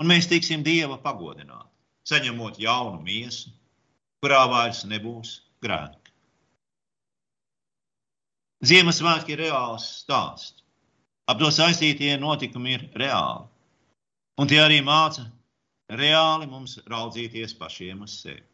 un 0.00 0.08
mēs 0.10 0.28
tiksim 0.30 0.64
Dieva 0.64 0.96
pagodināti, 1.04 1.68
saņemot 2.08 2.58
jaunu 2.62 3.02
miesu, 3.04 3.52
kurā 4.24 4.46
vairs 4.50 4.84
nebūs 4.88 5.36
grēka. 5.62 6.05
Ziemassvētki 8.64 9.34
ir 9.34 9.42
reāls 9.44 9.84
stāsts. 10.00 10.62
Ap 11.28 11.40
to 11.42 11.50
saistītie 11.50 12.14
notikumi 12.20 12.76
ir 12.76 12.84
reāli. 12.96 13.44
Un 14.40 14.48
tie 14.48 14.60
arī 14.62 14.78
māca, 14.84 15.26
reāli 15.90 16.46
mums 16.48 16.78
raudzīties 16.86 17.56
pašiem 17.58 18.04
uz 18.06 18.14
sevi. 18.22 18.44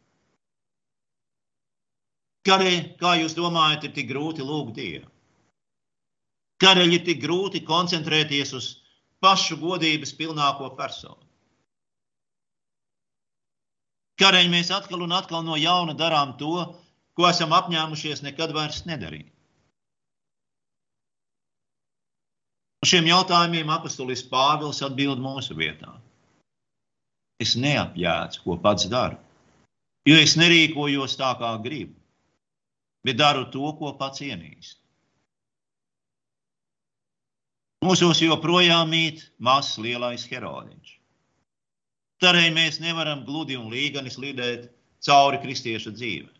Kādēļ, 2.43 2.79
kā 2.99 3.13
jūs 3.21 3.35
domājat, 3.37 3.85
ir 3.87 3.93
tik 3.95 4.09
grūti 4.09 4.43
lūgt 4.43 4.75
Dievu? 4.75 5.07
Kādēļ 6.63 6.95
ir 6.97 7.03
tik 7.07 7.21
grūti 7.23 7.63
koncentrēties 7.67 8.53
uz 8.57 8.67
pašu 9.23 9.57
godības 9.61 10.11
pilnāko 10.19 10.73
personu? 10.75 11.21
Kādēļ 14.19 14.49
mēs 14.51 14.71
atkal 14.71 15.05
un 15.05 15.15
atkal 15.15 15.43
no 15.47 15.55
jauna 15.59 15.95
darām 15.97 16.35
to, 16.39 16.67
ko 17.15 17.29
esam 17.29 17.55
apņēmušies 17.55 18.23
nekad 18.27 18.53
vairs 18.55 18.83
nedarīt? 18.89 19.32
Šiem 22.87 23.07
jautājumiem 23.07 23.69
apustulis 23.73 24.23
Pāvils 24.27 24.81
atbild 24.85 25.21
mūsu 25.21 25.55
vietā. 25.57 25.93
Es 27.41 27.55
neapjēdzu, 27.59 28.43
ko 28.45 28.57
pats 28.61 28.87
daru, 28.91 29.17
jo 30.07 30.17
es 30.19 30.37
nerīkojos 30.39 31.17
tā, 31.19 31.33
kā 31.39 31.51
gribu, 31.63 31.95
bet 33.03 33.19
daru 33.19 33.45
to, 33.51 33.73
ko 33.79 33.93
pats 33.99 34.23
ienīstu. 34.23 34.79
Mūsos 37.83 38.21
joprojām 38.23 38.93
mīt 38.93 39.25
mazs 39.43 39.75
lielais 39.83 40.23
herodiņš. 40.31 40.93
Tādēļ 42.23 42.53
mēs 42.55 42.79
nevaram 42.79 43.25
gludi 43.27 43.57
un 43.59 43.67
līgani 43.73 44.11
slidēt 44.13 44.69
cauri 45.03 45.41
kristiešu 45.43 45.91
dzīvē. 45.91 46.31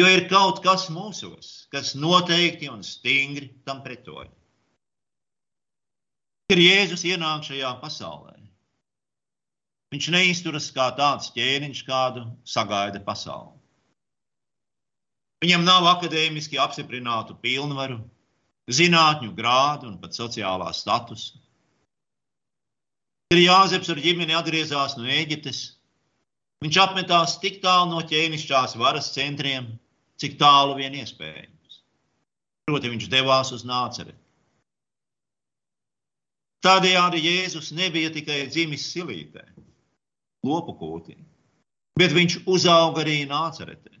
Jo 0.00 0.06
ir 0.08 0.28
kaut 0.30 0.62
kas 0.64 0.86
mūsos, 0.94 1.66
kas 1.74 1.92
noteikti 1.98 2.70
un 2.72 2.84
stingri 2.86 3.50
tam 3.66 3.82
pretojas. 3.84 4.39
Ir 6.50 6.58
Jēzus 6.58 7.04
ienāk 7.06 7.44
šajā 7.46 7.70
pasaulē. 7.78 8.34
Viņš 9.94 10.06
neizturas 10.14 10.68
kā 10.74 10.88
tāds 10.98 11.30
ķēniņš, 11.34 11.82
kādu 11.86 12.24
sagaida 12.46 12.98
pasaule. 13.06 13.54
Viņam 15.42 15.62
nav 15.64 15.86
akadēmiski 15.96 16.58
apstiprinātu 16.62 17.36
pilnvaru, 17.42 18.00
zinātņu 18.70 19.30
grādu 19.38 19.88
un 19.88 19.96
pat 20.02 20.14
sociālā 20.18 20.72
statusa. 20.76 21.38
Kad 23.30 23.40
Jāzeps 23.40 23.90
ar 23.94 24.02
ģimeni 24.02 24.34
atgriezās 24.34 24.96
no 24.98 25.06
Ēģiptes, 25.06 25.60
viņš 26.66 26.80
apmetās 26.82 27.36
tik 27.42 27.62
tālu 27.62 27.92
no 27.94 28.02
ķēnišķās 28.10 28.74
varas 28.78 29.12
centriem, 29.14 29.70
cik 30.18 30.34
tālu 30.42 30.74
vien 30.82 30.98
iespējams. 30.98 31.80
Proti, 32.66 32.90
viņš 32.92 33.06
devās 33.14 33.54
uz 33.54 33.62
Nāceri. 33.66 34.19
Tādējādi 36.64 37.22
Jēzus 37.24 37.70
nebija 37.72 38.10
tikai 38.12 38.42
dzimis 38.52 38.84
silītē, 38.92 39.46
lopu 40.44 40.76
kūtī, 40.76 41.16
bet 41.96 42.12
viņš 42.12 42.42
uzauga 42.50 43.04
arī 43.04 43.22
Nāceretē. 43.30 43.96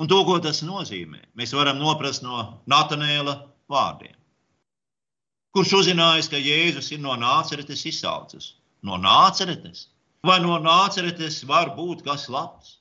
Un 0.00 0.08
to, 0.08 0.22
ko 0.28 0.38
tas 0.44 0.62
nozīmē, 0.64 1.22
mēs 1.36 1.52
varam 1.56 1.80
noprast 1.80 2.24
no 2.24 2.62
Natanēla 2.68 3.36
vārdiem 3.72 4.16
kurš 5.56 5.72
uzzinājis, 5.78 6.28
ka 6.28 6.36
Jēzus 6.36 6.90
ir 6.92 7.00
no 7.00 7.14
nāceretes 7.16 7.86
izsaucis. 7.88 8.50
No 8.84 8.98
nāceretes? 9.00 9.86
Vai 10.26 10.36
no 10.44 10.58
nāceretes 10.60 11.38
var 11.48 11.72
būt 11.78 12.02
kas 12.04 12.26
labs? 12.28 12.74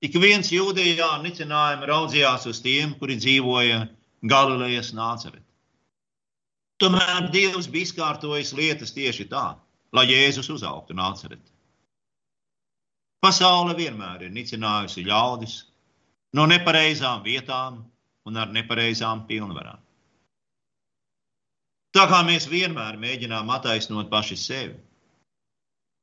Ik 0.00 0.16
viens 0.16 0.48
jūdejā 0.48 1.10
nicinājumi 1.20 1.88
raudzījās 1.90 2.48
uz 2.48 2.62
tiem, 2.64 2.94
kuri 2.96 3.18
dzīvoja 3.20 3.82
Galilejas 4.32 4.94
nāceretē. 4.96 5.44
Tomēr 6.80 7.28
Dievs 7.32 7.68
bija 7.68 7.88
izkārtojis 7.88 8.54
lietas 8.56 8.94
tieši 8.96 9.26
tā, 9.28 9.44
lai 9.92 10.06
Jēzus 10.08 10.48
uzaugtu 10.54 10.96
nāceretē. 10.96 11.52
Pasaule 13.20 13.74
vienmēr 13.76 14.24
ir 14.24 14.32
nicinājusi 14.32 15.04
ļaudis 15.04 15.56
no 16.38 16.46
nepareizām 16.48 17.20
vietām 17.26 17.82
un 18.24 18.40
ar 18.40 18.48
nepareizām 18.54 19.26
pilnvarām. 19.28 19.80
Tā 21.92 22.06
kā 22.08 22.20
mēs 22.24 22.46
vienmēr 22.48 22.96
mēģinām 23.02 23.50
attaisnot 23.50 24.08
paši 24.12 24.38
sevi, 24.38 24.76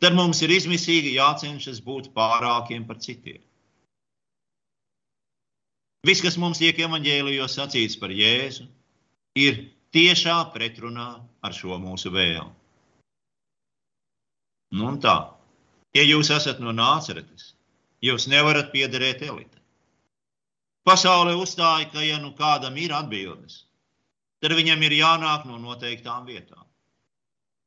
tad 0.03 0.13
mums 0.13 0.43
ir 0.45 0.53
izmisīgi 0.53 1.15
jācenšas 1.15 1.79
būt 1.81 2.11
pārākiem 2.13 2.85
par 2.85 2.99
citiem. 3.01 3.39
Viss, 6.05 6.21
kas 6.21 6.37
mums 6.37 6.61
tiek 6.61 6.77
evaņģēlijos 6.85 7.55
sacīts 7.57 7.97
par 7.99 8.13
Jēzu, 8.13 8.67
ir 9.39 9.63
tiešā 9.97 10.37
pretrunā 10.53 11.09
ar 11.41 11.55
šo 11.57 11.79
mūsu 11.81 12.11
vēlmu. 12.13 12.53
Nu 14.77 14.89
un 14.91 14.99
tā, 15.01 15.15
ja 15.97 16.03
jūs 16.03 16.29
esat 16.35 16.59
no 16.61 16.73
nāceretes, 16.75 17.53
jūs 18.03 18.27
nevarat 18.29 18.69
piederēt 18.73 19.23
elite. 19.25 19.57
Pasaulē 20.87 21.33
uzstāja, 21.39 21.89
ka 21.91 22.03
ja 22.03 22.19
nu 22.21 22.33
kādam 22.37 22.77
ir 22.79 22.93
atbildes, 22.95 23.63
tad 24.43 24.53
viņam 24.59 24.85
ir 24.85 24.99
jānāk 24.99 25.47
no 25.49 25.57
noteiktām 25.63 26.27
vietām. 26.29 26.63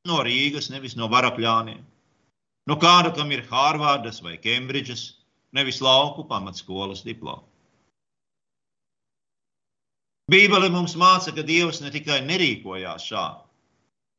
No 0.09 0.23
Rīgas, 0.25 0.71
nevis 0.73 0.95
no 0.97 1.11
varakļāniem. 1.12 1.83
No 2.71 2.77
kāda, 2.81 3.11
kam 3.16 3.33
ir 3.35 3.43
Hārvardas 3.51 4.23
vai 4.25 4.38
Kembridžas, 4.40 5.03
nevis 5.57 5.83
lauku 5.83 6.25
pamatskolas 6.31 7.03
diploms. 7.05 7.50
Bībele 10.31 10.69
mums 10.71 10.95
māca, 11.01 11.33
ka 11.35 11.43
Dievs 11.47 11.81
ne 11.83 11.90
tikai 11.90 12.21
nerīkojās 12.27 13.07
šādi, 13.11 13.43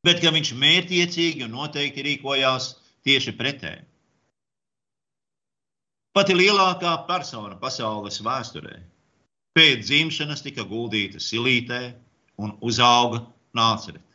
bet 0.08 0.19
ka 0.24 0.34
viņš 0.36 0.54
mērķiecīgi 0.60 1.45
un 1.47 1.56
noteikti 1.56 2.04
rīkojās 2.08 2.74
tieši 3.08 3.36
pretēji. 3.39 3.86
Pati 6.12 6.36
lielākā 6.36 6.97
persona 7.08 7.56
pasaules 7.60 8.19
vēsturē 8.26 8.76
pēc 9.56 9.86
dzimšanas 9.88 10.43
tika 10.43 10.65
guldīta 10.67 11.19
silītē, 11.24 11.82
un 12.41 12.56
uzauga 12.62 13.26
Nācerete. 13.56 14.08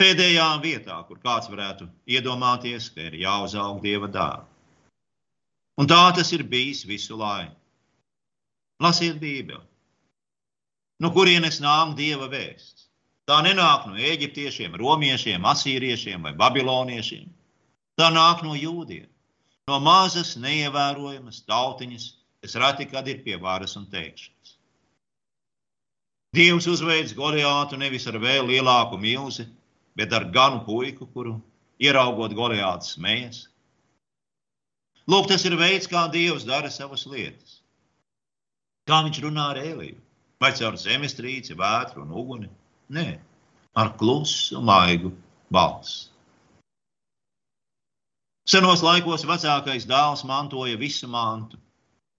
Pēdējā 0.00 0.46
vietā, 0.62 0.96
kur 1.08 1.20
kāds 1.22 1.50
varētu 1.52 1.86
iedomāties, 2.10 2.88
ka 2.94 3.04
ir 3.08 3.18
jāuzaug 3.20 3.82
dieva 3.84 4.08
dēlu. 4.10 4.48
Un 5.80 5.90
tā 5.90 6.00
tas 6.16 6.32
ir 6.32 6.44
bijis 6.48 6.82
visu 6.88 7.18
laiku. 7.20 7.63
Lasiet 8.84 9.20
Bībeli. 9.20 9.62
No 11.00 11.10
kurienes 11.14 11.60
nāk 11.64 11.94
dieva 11.98 12.28
vēsts? 12.30 12.88
Tā 13.24 13.38
nenāk 13.44 13.86
no 13.88 13.96
eģiptiešiem, 13.96 14.74
romiešiem, 14.76 15.46
asīriešiem 15.48 16.26
vai 16.26 16.34
babiloniešiem. 16.36 17.30
Tā 17.96 18.10
nāk 18.12 18.42
no 18.44 18.52
jūdiem, 18.58 19.06
no 19.70 19.78
mazas, 19.80 20.34
neievērojamas 20.42 21.40
tautiņas, 21.48 22.06
kas 22.44 22.58
reti 22.60 22.88
kad 22.90 23.08
ir 23.08 23.22
pie 23.24 23.38
varas 23.40 23.78
un 23.80 23.88
teikšanas. 23.88 24.58
Dievs 26.36 26.68
uzveids 26.68 27.14
Goliātu 27.16 27.78
nevis 27.80 28.08
ar 28.10 28.18
vēl 28.20 28.50
lielāku 28.50 28.98
milzi, 29.00 29.46
bet 29.96 30.12
ar 30.12 30.28
ganu 30.34 30.64
puiku, 30.66 31.06
kuru 31.06 31.38
ieraugot 31.80 32.34
Goliāts 32.36 32.96
smējas. 32.98 33.44
Lūk, 35.08 35.30
tas 35.30 35.44
ir 35.48 35.56
veids, 35.56 35.88
kā 35.88 36.08
Dievs 36.12 36.44
dara 36.48 36.72
savas 36.72 37.06
lietas. 37.06 37.63
Kā 38.88 39.00
viņš 39.04 39.20
runā 39.24 39.50
ar 39.52 39.60
Eliju? 39.60 40.00
Vai 40.42 40.50
caur 40.58 40.76
zemestrīci, 40.76 41.56
vētru 41.56 42.02
un 42.04 42.10
uguni? 42.12 42.50
Nē, 42.92 43.06
ar 43.80 43.94
klusu, 44.00 44.60
maigu 44.60 45.14
balsi. 45.52 46.10
Senos 48.44 48.82
laikos 48.84 49.24
vecākais 49.24 49.86
dēls 49.88 50.24
mantoja 50.28 50.76
visu 50.76 51.08
mantu, 51.08 51.56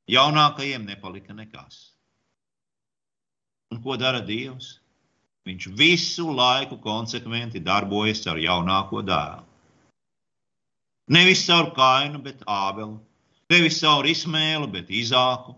jaunākajiem 0.09 0.87
nepalika 0.87 1.35
nekas. 1.37 1.91
Un 3.69 3.83
ko 3.83 3.97
dara 4.01 4.23
Dievs? 4.25 4.79
Viņš 5.45 5.67
visu 5.77 6.31
laiku 6.33 6.79
konsekventi 6.81 7.61
darbojas 7.61 8.23
ar 8.25 8.41
jaunāko 8.41 9.03
dēlu. 9.05 9.45
Nevis 11.13 11.43
caur 11.45 11.69
kainu, 11.75 12.17
bet 12.25 12.41
ābelu, 12.49 12.97
nevis 13.53 13.77
caur 13.83 14.09
izmēlu, 14.09 14.71
bet 14.73 14.89
izāku, 14.89 15.53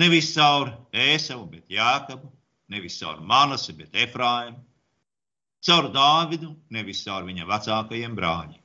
nevis 0.00 0.32
caur 0.34 0.72
ēsevu, 0.96 1.44
bet 1.52 1.70
jēkabu, 1.72 2.30
nevis 2.72 2.98
caur 3.02 3.20
manasi, 3.20 3.74
bet 3.76 3.94
efraimu, 4.06 4.58
caur 5.66 5.90
Dāvidu, 5.94 6.54
nevis 6.72 7.04
caur 7.04 7.28
viņa 7.28 7.46
vecākajiem 7.50 8.16
brāļiem. 8.16 8.58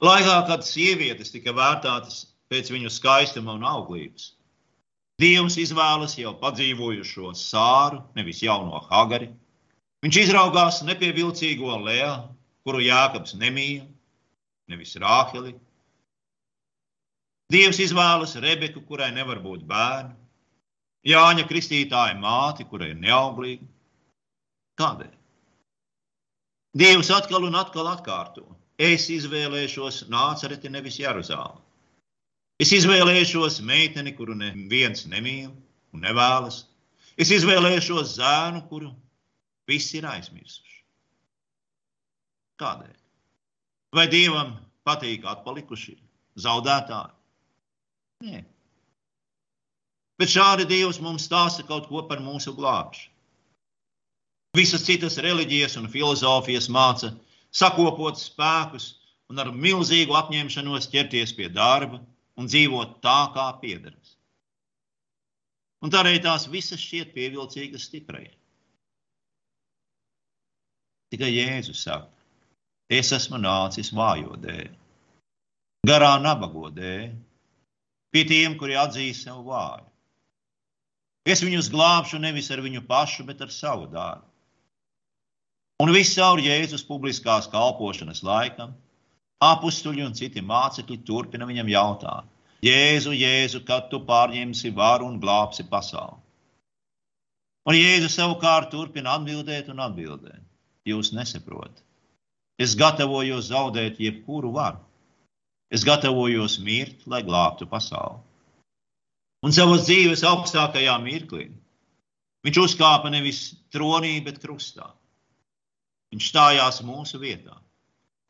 Laikā, 0.00 0.36
kad 0.48 0.64
sievietes 0.64 1.32
tika 1.34 1.52
vērtētas 1.52 2.22
pēc 2.48 2.70
viņu 2.72 2.92
skaistuma 2.92 3.52
un 3.58 3.66
auglības, 3.68 4.30
Dievs 5.20 5.58
izvēlas 5.60 6.14
jau 6.16 6.30
padzīvojušo 6.40 7.34
sāru, 7.36 7.98
nevis 8.16 8.38
jauno 8.40 8.78
hagari. 8.86 9.26
Viņš 10.00 10.18
izraugās 10.22 10.78
nepievilcīgo 10.88 11.74
lēlu, 11.84 12.30
kuru 12.64 12.80
Jānis 12.80 13.34
nemīl, 13.36 13.82
nevis 14.72 14.94
Rāheli. 15.02 15.52
Dievs 17.50 17.80
izvēlas 17.82 18.36
Rebeku, 18.42 18.82
kurai 18.86 19.10
nevar 19.14 19.40
būt 19.42 19.66
bērnu, 19.66 20.14
Jāņa 21.06 21.46
kristītāja 21.48 22.14
māti, 22.20 22.66
kurai 22.68 22.90
ir 22.92 22.98
neauglīga, 23.00 23.64
Kādēļ? 24.80 25.12
Dievs 26.80 27.10
atkal 27.12 27.44
un 27.48 27.58
atkal 27.58 27.88
atkārto. 27.90 28.46
Es 28.80 29.08
izvēlēšos 29.12 30.06
nācereti 30.12 30.70
nevis 30.72 30.96
Jeruzāli. 31.02 31.60
Es 32.60 32.72
izvēlēšos 32.76 33.58
meiteni, 33.66 34.14
kuru 34.16 34.36
neviens 34.38 35.04
nemīl 35.10 35.50
un 35.50 36.04
nevēlas. 36.06 36.62
Es 37.20 37.32
izvēlēšos 37.36 38.14
zēnu, 38.16 38.62
kuru 38.70 38.92
visi 39.68 39.98
ir 40.00 40.08
aizmirsuši. 40.08 40.78
Kādēļ? 42.60 42.96
Vai 43.96 44.06
Dievam 44.12 44.54
patīk 44.86 45.26
atpalikušie, 45.28 45.98
zaudētāji? 46.40 47.19
Nē. 48.24 48.42
Bet 50.20 50.28
šādi 50.28 50.66
Dievs 50.68 51.00
mums 51.00 51.24
stāsta 51.24 51.64
kaut 51.64 51.88
ko 51.88 52.02
par 52.08 52.20
mūsu 52.20 52.52
glābšanu. 52.56 53.08
Visas 54.58 54.82
citas 54.82 55.16
reliģijas 55.22 55.76
un 55.78 55.86
filozofijas 55.88 56.66
māca 56.74 57.12
sakopot 57.54 58.18
spēkus 58.18 58.88
un 59.30 59.38
ar 59.38 59.52
milzīgu 59.54 60.16
apņemšanos 60.18 60.90
ķerties 60.90 61.32
pie 61.38 61.46
darba 61.54 62.00
un 62.36 62.50
dzīvot 62.50 62.98
tā, 63.04 63.20
kā 63.36 63.46
piederas. 63.62 64.16
Un 65.80 65.92
tā 65.94 66.02
arī 66.02 66.18
tās 66.20 66.48
visas 66.50 66.82
šķiet 66.82 67.14
pievilcīgas 67.14 67.86
stiprai. 67.88 68.26
Tikai 71.14 71.30
Jēzus 71.30 71.86
saka, 71.86 72.10
es 72.90 73.14
esmu 73.14 73.38
nācis 73.40 73.94
vājo 73.94 74.36
dēļ, 74.42 74.68
garā 75.88 76.12
nabago 76.22 76.68
dēļ, 76.74 77.08
pie 78.14 78.24
tiem, 78.28 78.56
kuri 78.58 78.76
atzīst 78.78 79.26
sev 79.26 79.44
vāju. 79.46 79.86
Es 81.28 81.42
viņus 81.44 81.68
glābšu 81.72 82.18
nevis 82.18 82.50
ar 82.50 82.62
viņu 82.64 82.82
pašu, 82.88 83.26
bet 83.28 83.42
ar 83.44 83.52
savu 83.54 83.86
dārbu. 83.92 84.26
Un 85.80 85.92
viss 85.94 86.16
caur 86.16 86.40
Jēzus 86.42 86.84
publiskās 86.84 87.46
kalpošanas 87.48 88.22
laikam, 88.26 88.74
apstuļi 89.40 90.04
un 90.04 90.16
citi 90.16 90.42
mācekļi 90.44 90.98
turpina 91.08 91.48
viņam 91.48 91.70
jautāt: 91.72 92.26
Jēzu, 92.64 93.14
Jēzu, 93.16 93.62
kad 93.68 93.88
tu 93.92 94.02
pārņemsi 94.08 94.74
varu 94.76 95.08
un 95.08 95.20
glābsi 95.20 95.64
pasauli? 95.68 96.20
Un 97.68 97.76
Jēzus 97.76 98.16
savukārt 98.18 98.70
turpina 98.72 99.16
atbildēt 99.16 99.68
un 99.72 99.80
atbildēt. 99.84 100.44
Jūs 100.88 101.12
nesaprotat. 101.16 101.84
Es 102.60 102.74
gatavojos 102.76 103.48
zaudēt 103.48 104.00
jebkuru 104.00 104.52
varu. 104.56 104.80
Es 105.70 105.84
gatavojos 105.86 106.58
mirt, 106.66 107.06
lai 107.06 107.22
glābtu 107.22 107.68
pasauli. 107.70 108.18
Un 109.46 109.54
savas 109.56 109.86
dzīves 109.86 110.24
augstākajā 110.26 110.96
mirklī 111.00 111.46
viņš 112.44 112.58
uzkāpa 112.64 113.12
nevis 113.12 113.54
tronī, 113.72 114.18
bet 114.24 114.40
krustā. 114.42 114.90
Viņš 116.10 116.28
stājās 116.32 116.80
mūsu 116.84 117.20
vietā, 117.22 117.54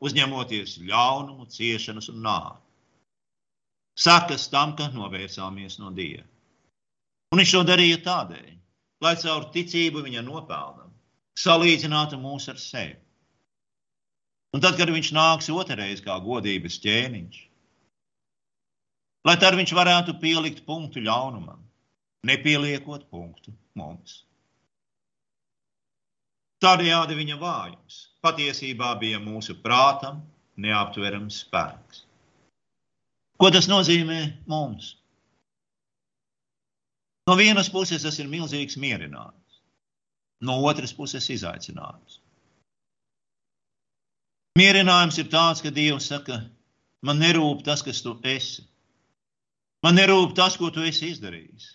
uzņemoties 0.05 0.77
ļaunumu, 0.85 1.49
ciešanas 1.49 2.11
un 2.13 2.21
nāvi. 2.27 2.61
Sakas 3.97 4.47
tam, 4.53 4.75
ka 4.77 4.87
novērsāmies 4.93 5.79
no 5.81 5.91
Dieva. 5.91 6.23
Un 7.31 7.41
viņš 7.41 7.51
to 7.57 7.63
darīja 7.67 7.99
tādēļ, 8.05 8.53
lai 9.03 9.15
caur 9.19 9.49
ticību 9.51 10.05
viņa 10.05 10.23
nopelnam 10.27 10.91
salīdzinātu 11.41 12.19
mūs 12.21 12.47
ar 12.51 12.59
sevi. 12.61 12.97
Un 14.51 14.63
tad, 14.63 14.75
kad 14.79 14.91
viņš 14.91 15.13
nāks 15.15 15.47
otrreiz 15.53 16.01
kā 16.03 16.17
godības 16.23 16.79
ķēniņš, 16.83 17.37
lai 19.27 19.35
tad 19.39 19.55
viņš 19.59 19.73
varētu 19.77 20.17
pielikt 20.19 20.65
punktu 20.67 21.03
ļaunumam, 21.05 21.61
nepieliekot 22.27 23.07
punktu 23.13 23.55
mums. 23.79 24.21
Tādējādi 26.61 27.17
viņa 27.17 27.39
vājums 27.41 28.01
patiesībā 28.21 28.93
bija 29.01 29.21
mūsu 29.23 29.55
prātam 29.63 30.19
neaptverams 30.61 31.39
spēks. 31.45 32.03
Ko 33.41 33.49
tas 33.49 33.65
nozīmē 33.71 34.19
mums? 34.51 34.91
No 37.25 37.37
vienas 37.39 37.71
puses 37.73 38.03
tas 38.05 38.19
ir 38.21 38.29
milzīgs 38.29 38.77
mierinājums, 38.81 39.61
no 40.45 40.59
otras 40.69 40.93
puses 40.93 41.25
izaicinājums. 41.33 42.20
Mierinājums 44.59 45.17
ir 45.21 45.29
tāds, 45.31 45.61
ka 45.63 45.71
Dievs 45.71 46.09
saka, 46.11 46.41
man 47.07 47.21
nerūp 47.23 47.63
tas, 47.63 47.83
kas 47.85 48.01
tu 48.03 48.17
esi. 48.27 48.65
Man 49.81 49.95
nerūp 49.95 50.35
tas, 50.35 50.57
ko 50.59 50.69
tu 50.75 50.83
esi 50.83 51.13
izdarījis. 51.13 51.69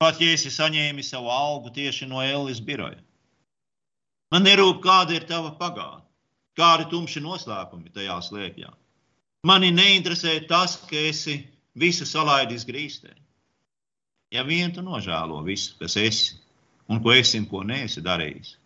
Pat 0.00 0.20
ja 0.20 0.34
esi 0.34 0.52
saņēmis 0.52 1.08
savu 1.12 1.32
algu 1.32 1.72
tieši 1.72 2.08
no 2.08 2.20
Ellis 2.24 2.60
biroja. 2.64 3.00
Man 4.30 4.44
nerūp, 4.44 4.78
kāda 4.84 5.16
ir 5.16 5.26
tava 5.28 5.54
pagātne, 5.56 6.04
kādi 6.60 6.86
tumši 6.92 7.24
noslēpumi 7.24 7.90
tajā 7.96 8.20
slēpjā. 8.28 8.70
Mani 9.48 9.72
neinteresē 9.72 10.36
tas, 10.48 10.76
ka 10.84 11.00
esi 11.08 11.40
visu 11.80 12.04
salaidis 12.04 12.66
grīstē. 12.68 13.16
Ja 14.30 14.44
vien 14.46 14.70
tu 14.76 14.84
nožēlo 14.84 15.40
visu, 15.48 15.74
kas 15.80 15.96
esi 15.96 16.36
un 16.92 17.00
ko 17.02 17.16
esi 17.16 17.40
un 17.40 17.48
ko 17.48 17.64
neesi 17.64 18.04
darījis, 18.04 18.59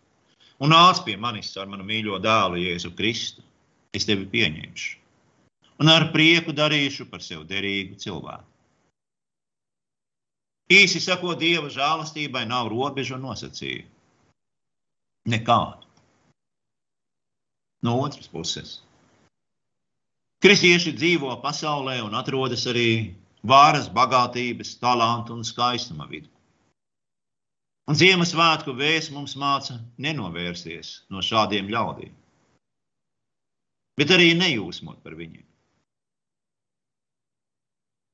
un 0.59 0.71
nāc 0.71 1.01
pie 1.05 1.17
manis 1.17 1.55
ar 1.57 1.67
manu 1.71 1.87
mīļo 1.87 2.19
dēlu 2.23 2.61
Jēzu 2.61 2.93
Kristu, 2.95 3.43
es 3.95 4.07
tevi 4.07 4.27
pieņemšu 4.29 5.05
un 5.79 5.91
ar 5.91 6.09
prieku 6.13 6.53
darīšu 6.55 7.07
par 7.11 7.23
sevi 7.23 7.43
derīgu 7.49 7.97
cilvēku. 7.99 8.47
Īsi 10.71 11.01
sakot, 11.03 11.37
Dieva 11.37 11.69
žēlastībai 11.69 12.45
nav 12.49 12.71
robežu 12.73 13.19
un 13.19 13.27
nosacījumu. 13.27 13.91
Nekādu. 15.29 15.85
No 17.85 17.99
otras 18.01 18.29
puses, 18.29 18.79
kristieši 20.41 20.93
dzīvo 20.97 21.33
pasaulē 21.43 21.99
un 22.05 22.15
atrodas 22.17 22.65
arī 22.69 23.13
vāras, 23.45 23.89
bagātības, 23.93 24.73
talantu 24.81 25.35
un 25.37 25.45
skaistuma 25.45 26.07
vidū. 26.09 26.34
Un 27.85 27.97
Ziemassvētku 27.97 28.73
vēsts 28.73 29.13
mums 29.13 29.35
māca 29.37 29.75
nenovērsties 30.01 31.03
no 31.13 31.21
šādiem 31.21 31.67
ļaudīm, 31.69 32.13
bet 33.99 34.13
arī 34.15 34.31
nejūsmot 34.39 35.03
par 35.05 35.13
viņiem. 35.19 35.45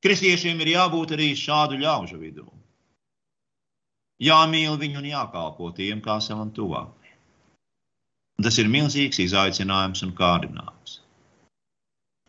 Kristiešiem 0.02 0.60
ir 0.66 0.74
jābūt 0.74 1.14
arī 1.16 1.30
šādu 1.38 1.78
ļaužu 1.80 2.18
vidū. 2.20 2.48
Jāmīl 4.22 4.76
viņu 4.82 5.00
un 5.00 5.08
jākalpo 5.08 5.70
tiem 5.78 6.02
kā 6.02 6.18
savam 6.22 6.50
tuvākajam. 6.58 7.20
Tas 8.42 8.58
ir 8.58 8.70
milzīgs 8.74 9.22
izaicinājums 9.22 10.02
un 10.08 10.12
kārdinājums. 10.18 10.98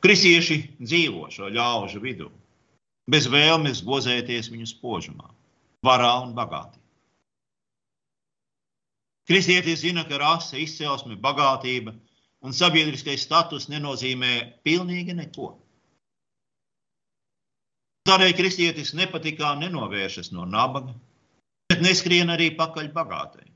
Kristieši 0.05 0.59
dzīvo 0.83 1.31
šo 1.33 1.49
ļaužu 1.57 2.03
vidū, 2.05 2.29
bez 3.11 3.27
vēlmes 3.33 3.83
gozēties 3.87 4.53
viņu 4.53 4.69
spožumā, 4.69 5.33
varā 5.87 6.13
un 6.27 6.37
bagātībā. 6.37 6.82
Kristietis 9.29 9.85
zina, 9.85 10.03
ka 10.09 10.19
rase, 10.19 10.59
izcelsme, 10.59 11.17
bagātība 11.23 11.95
un 12.43 12.55
sabiedriskais 12.57 13.23
status 13.23 13.69
nenozīmē 13.71 14.33
pilnīgi 14.67 15.15
neko. 15.15 15.53
Tādēļ 18.09 18.33
kristietis 18.35 18.91
nepatikām 18.99 19.61
nenovēršas 19.63 20.33
no 20.35 20.43
nabaga, 20.49 20.97
bet 21.71 21.85
neskrien 21.85 22.35
arī 22.35 22.51
pakaļ 22.59 22.91
bagātai. 22.97 23.47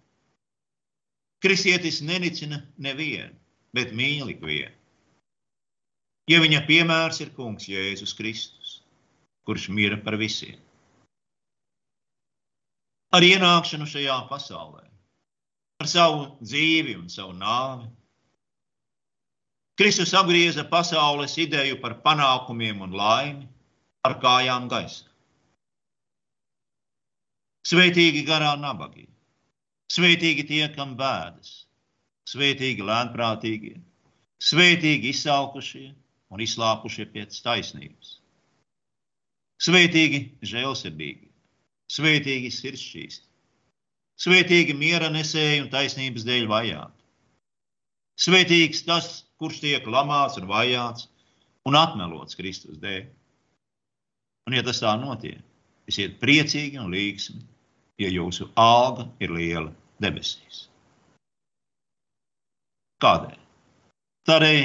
Kristietis 1.43 1.99
nenicina 2.07 2.63
nevienu, 2.79 3.35
bet 3.75 3.91
mīl 3.93 4.31
ikvienu. 4.33 4.75
Ja 6.31 6.39
viņa 6.43 6.63
piemērs 6.67 7.21
ir 7.23 7.35
kungs 7.35 7.69
Jēzus 7.71 8.15
Kristus, 8.19 8.81
kurš 9.47 9.69
mira 9.75 9.99
par 10.03 10.17
visiem. 10.19 10.59
Ar 13.15 13.23
ienākšanu 13.23 13.87
šajā 13.87 14.17
pasaulē, 14.31 14.87
ar 15.83 15.91
savu 15.91 16.23
dzīvi 16.41 16.97
un 16.99 17.09
savu 17.13 17.35
nāvi, 17.37 17.89
Kristus 19.77 20.15
apgrieza 20.17 20.65
pasaules 20.65 21.35
ideju 21.37 21.77
par 21.83 21.99
panākumiem 22.05 22.81
un 22.87 22.95
laimi 22.97 23.45
ar 24.09 24.15
kājām 24.23 24.71
gaisā. 24.73 25.05
Svētīgi 27.67 28.23
garā 28.25 28.55
nabagie, 28.57 29.09
svētīgi 29.93 30.47
tie, 30.49 30.63
kam 30.73 30.95
bēdas, 30.97 31.67
svētīgi 32.31 32.87
lēnprātīgie, 32.89 33.75
svētīgi 34.41 35.13
izsalkušie 35.13 35.91
un 36.33 36.45
izslāpušie 36.47 37.09
pēc 37.13 37.37
taisnības. 37.45 38.17
Svētīgi 39.67 40.23
žēlsirdīgi, 40.47 41.29
svētīgi 41.93 42.55
sirdšķīsti, 42.55 43.26
svētīgi 44.21 44.77
miera 44.77 45.11
nesēji 45.13 45.65
un 45.65 45.73
taisnības 45.73 46.25
dēļ 46.27 46.47
vajāti. 46.51 47.05
Svētīgs 48.17 48.85
tas, 48.89 49.11
kurš 49.37 49.61
tiek 49.65 49.89
lamāts 49.93 50.39
un 50.41 50.49
vajāts 50.49 51.09
un 51.69 51.77
atmelots 51.77 52.39
Kristus 52.39 52.79
dēļ. 52.81 53.05
Un, 54.47 54.55
ja 54.57 54.63
tas 54.65 54.81
tā 54.81 54.95
notiek, 55.01 55.43
esiet 55.91 56.21
priecīgi 56.23 56.79
un 56.81 56.93
līgsmi, 56.95 57.43
ja 58.01 58.09
jūsu 58.13 58.49
alga 58.61 59.09
ir 59.21 59.35
liela 59.35 59.73
debesīs. 60.03 60.67
Kādēļ? 63.03 63.37
Tādēļ, 64.27 64.63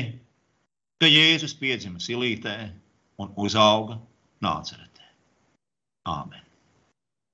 ka 1.02 1.10
Jēzus 1.10 1.58
piedzima 1.58 2.00
silītē 2.02 2.56
un 3.22 3.34
uzauga 3.42 4.00
nāceretē. 4.46 5.10
Āmen! 6.10 6.51